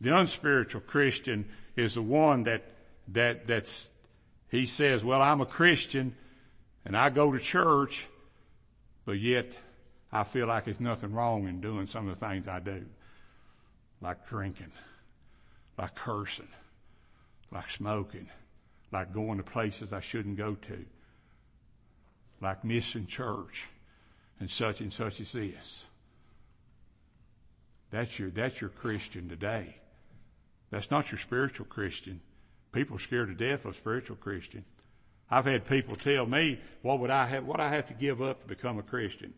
The 0.00 0.16
unspiritual 0.16 0.82
Christian 0.82 1.46
is 1.74 1.94
the 1.94 2.02
one 2.02 2.44
that, 2.44 2.62
that, 3.08 3.46
that's, 3.46 3.90
he 4.50 4.66
says, 4.66 5.02
well, 5.02 5.22
I'm 5.22 5.40
a 5.40 5.46
Christian 5.46 6.14
and 6.84 6.96
I 6.96 7.10
go 7.10 7.32
to 7.32 7.38
church, 7.38 8.06
but 9.04 9.18
yet 9.18 9.56
I 10.12 10.24
feel 10.24 10.46
like 10.46 10.66
there's 10.66 10.80
nothing 10.80 11.12
wrong 11.12 11.48
in 11.48 11.60
doing 11.60 11.86
some 11.86 12.08
of 12.08 12.18
the 12.18 12.26
things 12.26 12.46
I 12.46 12.60
do. 12.60 12.84
Like 14.00 14.28
drinking, 14.28 14.72
like 15.78 15.94
cursing, 15.94 16.48
like 17.50 17.70
smoking, 17.70 18.28
like 18.92 19.12
going 19.12 19.38
to 19.38 19.42
places 19.42 19.92
I 19.92 20.00
shouldn't 20.00 20.36
go 20.36 20.54
to, 20.54 20.84
like 22.42 22.62
missing 22.62 23.06
church, 23.06 23.68
and 24.38 24.50
such 24.50 24.82
and 24.82 24.92
such 24.92 25.20
as 25.20 25.32
this. 25.32 25.84
That's 27.90 28.18
your, 28.18 28.30
that's 28.30 28.60
your 28.60 28.70
Christian 28.70 29.28
today. 29.28 29.76
That's 30.76 30.90
not 30.90 31.10
your 31.10 31.18
spiritual 31.18 31.64
Christian. 31.64 32.20
People 32.70 32.96
are 32.96 33.00
scared 33.00 33.28
to 33.28 33.34
death 33.34 33.64
of 33.64 33.76
spiritual 33.76 34.16
Christian. 34.16 34.62
I've 35.30 35.46
had 35.46 35.64
people 35.64 35.96
tell 35.96 36.26
me, 36.26 36.60
what 36.82 37.00
would 37.00 37.08
I 37.08 37.24
have, 37.24 37.46
what 37.46 37.60
I 37.60 37.70
have 37.70 37.88
to 37.88 37.94
give 37.94 38.20
up 38.20 38.42
to 38.42 38.46
become 38.46 38.78
a 38.78 38.82
Christian? 38.82 39.32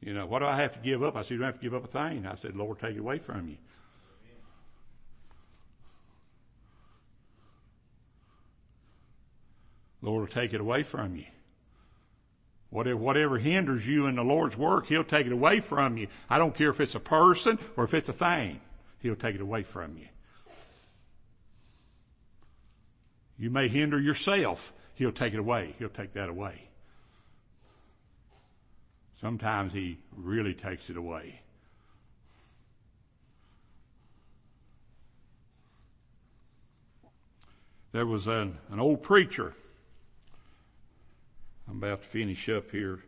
You 0.00 0.14
know, 0.14 0.24
what 0.24 0.38
do 0.38 0.46
I 0.46 0.54
have 0.54 0.72
to 0.74 0.78
give 0.78 1.02
up? 1.02 1.16
I 1.16 1.22
said, 1.22 1.32
you 1.32 1.38
don't 1.38 1.46
have 1.46 1.56
to 1.56 1.62
give 1.62 1.74
up 1.74 1.82
a 1.82 1.88
thing. 1.88 2.24
I 2.24 2.36
said, 2.36 2.54
Lord, 2.54 2.78
take 2.78 2.94
it 2.94 3.00
away 3.00 3.18
from 3.18 3.48
you. 3.48 3.56
Lord 10.00 10.20
will 10.20 10.28
take 10.28 10.54
it 10.54 10.60
away 10.60 10.84
from 10.84 11.16
you. 11.16 11.26
Whatever, 12.72 12.96
whatever 12.96 13.38
hinders 13.38 13.86
you 13.86 14.06
in 14.06 14.16
the 14.16 14.24
Lord's 14.24 14.56
work, 14.56 14.86
He'll 14.86 15.04
take 15.04 15.26
it 15.26 15.32
away 15.32 15.60
from 15.60 15.98
you. 15.98 16.06
I 16.30 16.38
don't 16.38 16.54
care 16.54 16.70
if 16.70 16.80
it's 16.80 16.94
a 16.94 17.00
person 17.00 17.58
or 17.76 17.84
if 17.84 17.92
it's 17.92 18.08
a 18.08 18.14
thing. 18.14 18.62
He'll 19.00 19.14
take 19.14 19.34
it 19.34 19.42
away 19.42 19.62
from 19.62 19.98
you. 19.98 20.08
You 23.36 23.50
may 23.50 23.68
hinder 23.68 24.00
yourself. 24.00 24.72
He'll 24.94 25.12
take 25.12 25.34
it 25.34 25.38
away. 25.38 25.74
He'll 25.78 25.90
take 25.90 26.14
that 26.14 26.30
away. 26.30 26.70
Sometimes 29.16 29.74
He 29.74 29.98
really 30.16 30.54
takes 30.54 30.88
it 30.88 30.96
away. 30.96 31.42
There 37.92 38.06
was 38.06 38.26
an, 38.26 38.56
an 38.70 38.80
old 38.80 39.02
preacher 39.02 39.52
I'm 41.72 41.78
about 41.78 42.02
to 42.02 42.06
finish 42.08 42.50
up 42.50 42.70
here 42.70 43.02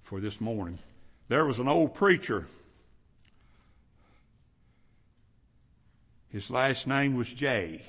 for 0.00 0.20
this 0.20 0.40
morning. 0.40 0.78
There 1.28 1.44
was 1.44 1.58
an 1.58 1.68
old 1.68 1.92
preacher. 1.92 2.46
His 6.30 6.50
last 6.50 6.86
name 6.86 7.14
was 7.14 7.28
Jay. 7.28 7.82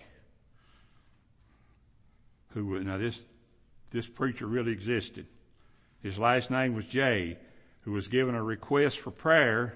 Who, 2.49 2.83
now 2.83 2.97
this, 2.97 3.21
this 3.91 4.05
preacher 4.05 4.47
really 4.47 4.73
existed. 4.73 5.27
His 6.03 6.19
last 6.19 6.51
name 6.51 6.75
was 6.75 6.83
Jay, 6.83 7.37
who 7.83 7.93
was 7.93 8.09
given 8.09 8.35
a 8.35 8.43
request 8.43 8.99
for 8.99 9.11
prayer 9.11 9.75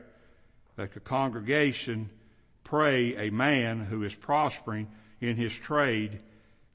that 0.75 0.93
the 0.93 0.99
congregation 0.99 2.09
pray 2.65 3.15
a 3.15 3.31
man 3.31 3.85
who 3.85 4.03
is 4.03 4.13
prospering 4.13 4.89
in 5.21 5.37
his 5.37 5.53
trade 5.53 6.19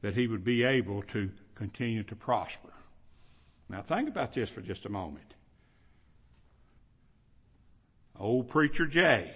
that 0.01 0.15
he 0.15 0.27
would 0.27 0.45
be 0.45 0.65
able 0.65 1.03
to 1.03 1.31
continue 1.55 2.03
to 2.05 2.17
prosper. 2.17 2.71
Now 3.69 3.83
think 3.83 4.09
about 4.09 4.33
this 4.33 4.49
for 4.49 4.61
just 4.61 4.87
a 4.87 4.89
moment. 4.89 5.35
Old 8.19 8.49
preacher 8.49 8.87
Jay. 8.87 9.35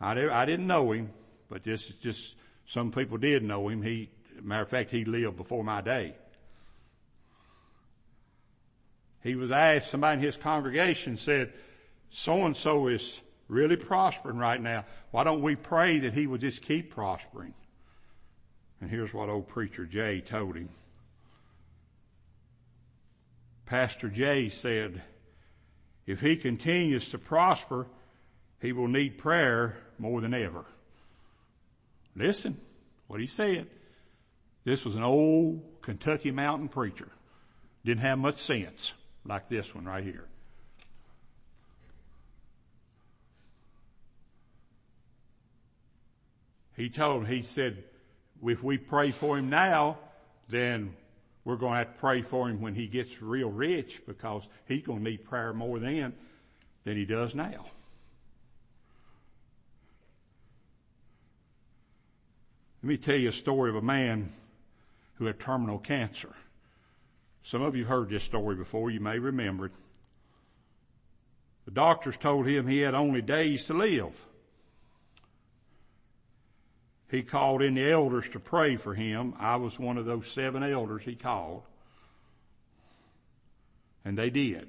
I, 0.00 0.14
did, 0.14 0.30
I 0.30 0.46
didn't 0.46 0.66
know 0.66 0.92
him, 0.92 1.10
but 1.48 1.62
this 1.62 1.88
is 1.88 1.96
just, 1.96 2.34
some 2.66 2.90
people 2.90 3.18
did 3.18 3.42
know 3.42 3.68
him. 3.68 3.82
He, 3.82 4.10
matter 4.42 4.62
of 4.62 4.68
fact, 4.68 4.90
he 4.90 5.04
lived 5.04 5.36
before 5.36 5.62
my 5.62 5.80
day. 5.80 6.14
He 9.22 9.34
was 9.36 9.50
asked, 9.50 9.90
somebody 9.90 10.18
in 10.18 10.24
his 10.24 10.36
congregation 10.38 11.18
said, 11.18 11.52
so 12.10 12.46
and 12.46 12.56
so 12.56 12.88
is 12.88 13.20
really 13.48 13.76
prospering 13.76 14.38
right 14.38 14.60
now. 14.60 14.86
Why 15.10 15.24
don't 15.24 15.42
we 15.42 15.56
pray 15.56 15.98
that 16.00 16.14
he 16.14 16.26
will 16.26 16.38
just 16.38 16.62
keep 16.62 16.90
prospering? 16.90 17.52
And 18.80 18.88
here's 18.88 19.12
what 19.12 19.28
old 19.28 19.46
preacher 19.46 19.84
Jay 19.84 20.22
told 20.22 20.56
him. 20.56 20.70
Pastor 23.70 24.08
Jay 24.08 24.48
said, 24.48 25.00
if 26.04 26.20
he 26.20 26.34
continues 26.34 27.08
to 27.10 27.18
prosper, 27.18 27.86
he 28.60 28.72
will 28.72 28.88
need 28.88 29.16
prayer 29.16 29.76
more 29.96 30.20
than 30.20 30.34
ever. 30.34 30.64
Listen, 32.16 32.60
what 33.06 33.20
he 33.20 33.28
said. 33.28 33.68
This 34.64 34.84
was 34.84 34.96
an 34.96 35.04
old 35.04 35.62
Kentucky 35.82 36.32
mountain 36.32 36.66
preacher. 36.66 37.12
Didn't 37.84 38.00
have 38.00 38.18
much 38.18 38.38
sense 38.38 38.92
like 39.24 39.48
this 39.48 39.72
one 39.72 39.84
right 39.84 40.02
here. 40.02 40.26
He 46.76 46.88
told, 46.88 47.28
he 47.28 47.44
said, 47.44 47.84
if 48.42 48.64
we 48.64 48.78
pray 48.78 49.12
for 49.12 49.38
him 49.38 49.48
now, 49.48 49.96
then 50.48 50.96
we're 51.44 51.56
going 51.56 51.72
to 51.72 51.78
have 51.78 51.94
to 51.94 52.00
pray 52.00 52.22
for 52.22 52.48
him 52.48 52.60
when 52.60 52.74
he 52.74 52.86
gets 52.86 53.22
real 53.22 53.50
rich 53.50 54.02
because 54.06 54.46
he's 54.66 54.82
going 54.82 55.02
to 55.02 55.10
need 55.10 55.24
prayer 55.24 55.52
more 55.52 55.78
then 55.78 56.12
than 56.84 56.96
he 56.96 57.04
does 57.04 57.34
now. 57.34 57.66
Let 62.82 62.88
me 62.88 62.96
tell 62.96 63.16
you 63.16 63.28
a 63.28 63.32
story 63.32 63.70
of 63.70 63.76
a 63.76 63.82
man 63.82 64.30
who 65.14 65.26
had 65.26 65.38
terminal 65.38 65.78
cancer. 65.78 66.30
Some 67.42 67.62
of 67.62 67.76
you 67.76 67.84
have 67.84 67.90
heard 67.90 68.10
this 68.10 68.24
story 68.24 68.56
before. 68.56 68.90
You 68.90 69.00
may 69.00 69.18
remember 69.18 69.66
it. 69.66 69.72
The 71.66 71.72
doctors 71.72 72.16
told 72.16 72.46
him 72.46 72.66
he 72.66 72.78
had 72.78 72.94
only 72.94 73.22
days 73.22 73.66
to 73.66 73.74
live 73.74 74.26
he 77.10 77.22
called 77.22 77.60
in 77.60 77.74
the 77.74 77.90
elders 77.90 78.28
to 78.30 78.40
pray 78.40 78.76
for 78.76 78.94
him. 78.94 79.34
I 79.38 79.56
was 79.56 79.78
one 79.78 79.98
of 79.98 80.06
those 80.06 80.30
seven 80.30 80.62
elders 80.62 81.02
he 81.04 81.16
called. 81.16 81.64
And 84.04 84.16
they 84.16 84.30
did. 84.30 84.68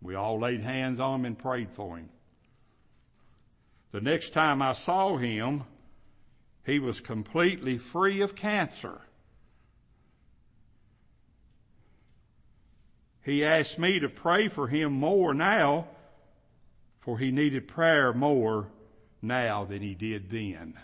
We 0.00 0.16
all 0.16 0.40
laid 0.40 0.60
hands 0.60 0.98
on 0.98 1.20
him 1.20 1.26
and 1.26 1.38
prayed 1.38 1.70
for 1.70 1.96
him. 1.96 2.08
The 3.92 4.00
next 4.00 4.30
time 4.30 4.60
I 4.60 4.72
saw 4.72 5.16
him, 5.16 5.62
he 6.66 6.80
was 6.80 7.00
completely 7.00 7.78
free 7.78 8.20
of 8.20 8.34
cancer. 8.34 9.00
He 13.24 13.44
asked 13.44 13.78
me 13.78 14.00
to 14.00 14.08
pray 14.08 14.48
for 14.48 14.66
him 14.66 14.92
more 14.92 15.34
now, 15.34 15.86
for 16.98 17.18
he 17.18 17.30
needed 17.30 17.68
prayer 17.68 18.12
more 18.12 18.68
now 19.22 19.64
than 19.64 19.80
he 19.80 19.94
did 19.94 20.30
then. 20.30 20.74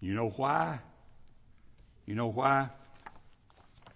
You 0.00 0.14
know 0.14 0.30
why? 0.30 0.80
You 2.06 2.16
know 2.16 2.26
why? 2.26 2.68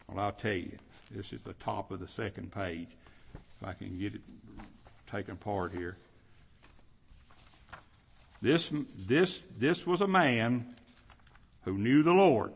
Well, 0.09 0.24
I'll 0.24 0.33
tell 0.33 0.52
you. 0.52 0.79
This 1.11 1.33
is 1.33 1.40
the 1.42 1.52
top 1.55 1.90
of 1.90 2.00
the 2.00 2.09
second 2.09 2.52
page. 2.52 2.88
If 3.35 3.68
I 3.68 3.72
can 3.74 3.98
get 3.98 4.14
it 4.14 4.20
taken 5.11 5.35
apart 5.35 5.72
here. 5.72 5.96
This, 8.42 8.70
this, 8.96 9.42
this 9.57 9.86
was 9.86 10.01
a 10.01 10.09
man 10.09 10.76
who 11.64 11.78
knew 11.78 12.03
the 12.03 12.12
Lord. 12.12 12.53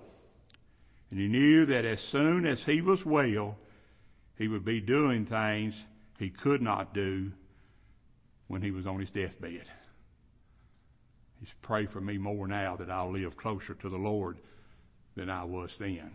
And 1.10 1.18
he 1.18 1.26
knew 1.26 1.66
that 1.66 1.84
as 1.84 2.00
soon 2.00 2.46
as 2.46 2.62
he 2.62 2.80
was 2.80 3.04
well, 3.04 3.56
he 4.38 4.46
would 4.48 4.64
be 4.64 4.80
doing 4.80 5.26
things 5.26 5.80
he 6.18 6.30
could 6.30 6.62
not 6.62 6.94
do 6.94 7.32
when 8.46 8.62
he 8.62 8.70
was 8.70 8.86
on 8.86 9.00
his 9.00 9.10
deathbed. 9.10 9.64
He's 11.40 11.52
pray 11.62 11.86
for 11.86 12.00
me 12.00 12.18
more 12.18 12.46
now 12.46 12.76
that 12.76 12.90
I'll 12.90 13.12
live 13.12 13.36
closer 13.36 13.74
to 13.74 13.88
the 13.88 13.96
Lord 13.96 14.36
than 15.16 15.30
I 15.30 15.44
was 15.44 15.78
then. 15.78 16.12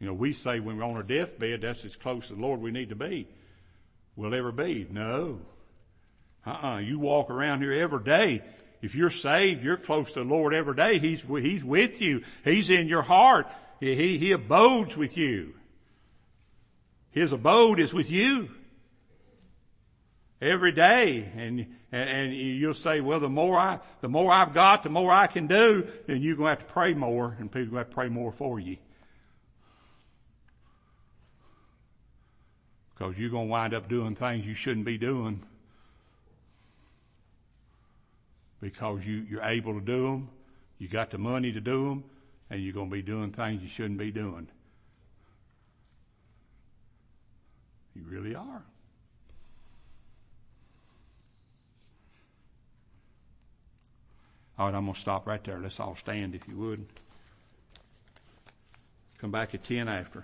You 0.00 0.06
know, 0.06 0.14
we 0.14 0.32
say 0.32 0.60
when 0.60 0.76
we're 0.76 0.84
on 0.84 0.96
our 0.96 1.02
deathbed, 1.02 1.62
that's 1.62 1.84
as 1.84 1.96
close 1.96 2.28
to 2.28 2.34
the 2.34 2.40
Lord 2.40 2.60
we 2.60 2.70
need 2.70 2.90
to 2.90 2.96
be. 2.96 3.26
Will 4.16 4.34
ever 4.34 4.52
be? 4.52 4.86
No. 4.90 5.40
Uh-uh. 6.44 6.78
You 6.78 6.98
walk 6.98 7.30
around 7.30 7.62
here 7.62 7.72
every 7.72 8.02
day. 8.02 8.42
If 8.80 8.94
you're 8.94 9.10
saved, 9.10 9.64
you're 9.64 9.76
close 9.76 10.12
to 10.12 10.20
the 10.20 10.24
Lord 10.24 10.54
every 10.54 10.74
day. 10.74 10.98
He's, 10.98 11.22
He's 11.22 11.64
with 11.64 12.00
you. 12.00 12.22
He's 12.44 12.70
in 12.70 12.88
your 12.88 13.02
heart. 13.02 13.48
He, 13.80 14.18
he 14.18 14.32
abodes 14.32 14.96
with 14.96 15.16
you. 15.16 15.54
His 17.10 17.32
abode 17.32 17.80
is 17.80 17.92
with 17.92 18.10
you. 18.10 18.50
Every 20.40 20.72
day, 20.72 21.30
and 21.36 21.66
and, 21.90 22.10
and 22.10 22.34
you'll 22.34 22.74
say, 22.74 23.00
well, 23.00 23.20
the 23.20 23.28
more 23.28 23.58
I 23.58 23.80
the 24.00 24.08
more 24.08 24.32
I've 24.32 24.54
got, 24.54 24.82
the 24.82 24.90
more 24.90 25.10
I 25.10 25.26
can 25.26 25.46
do, 25.46 25.86
then 26.06 26.20
you're 26.20 26.36
gonna 26.36 26.50
have 26.50 26.60
to 26.60 26.72
pray 26.72 26.94
more, 26.94 27.36
and 27.38 27.50
people 27.50 27.62
are 27.62 27.70
gonna 27.70 27.78
have 27.78 27.90
to 27.90 27.94
pray 27.94 28.08
more 28.08 28.32
for 28.32 28.58
you. 28.60 28.76
Because 32.94 33.16
you're 33.16 33.30
gonna 33.30 33.46
wind 33.46 33.74
up 33.74 33.88
doing 33.88 34.14
things 34.14 34.44
you 34.44 34.54
shouldn't 34.54 34.86
be 34.86 34.98
doing 34.98 35.42
because 38.60 39.04
you, 39.04 39.24
you're 39.28 39.42
able 39.42 39.74
to 39.74 39.80
do 39.80 40.06
them, 40.06 40.30
you 40.78 40.88
got 40.88 41.10
the 41.10 41.18
money 41.18 41.52
to 41.52 41.60
do 41.60 41.88
them, 41.88 42.04
and 42.50 42.62
you're 42.62 42.72
going 42.72 42.90
to 42.90 42.94
be 42.94 43.02
doing 43.02 43.32
things 43.32 43.62
you 43.62 43.68
shouldn't 43.68 43.98
be 43.98 44.10
doing. 44.10 44.48
You 47.94 48.02
really 48.06 48.34
are. 48.34 48.62
All 54.58 54.66
right, 54.66 54.74
I'm 54.74 54.84
going 54.84 54.94
to 54.94 55.00
stop 55.00 55.26
right 55.26 55.42
there. 55.44 55.58
Let's 55.58 55.78
all 55.78 55.94
stand 55.94 56.34
if 56.34 56.48
you 56.48 56.56
would. 56.56 56.86
Come 59.18 59.30
back 59.30 59.54
at 59.54 59.62
10 59.62 59.88
after. 59.88 60.16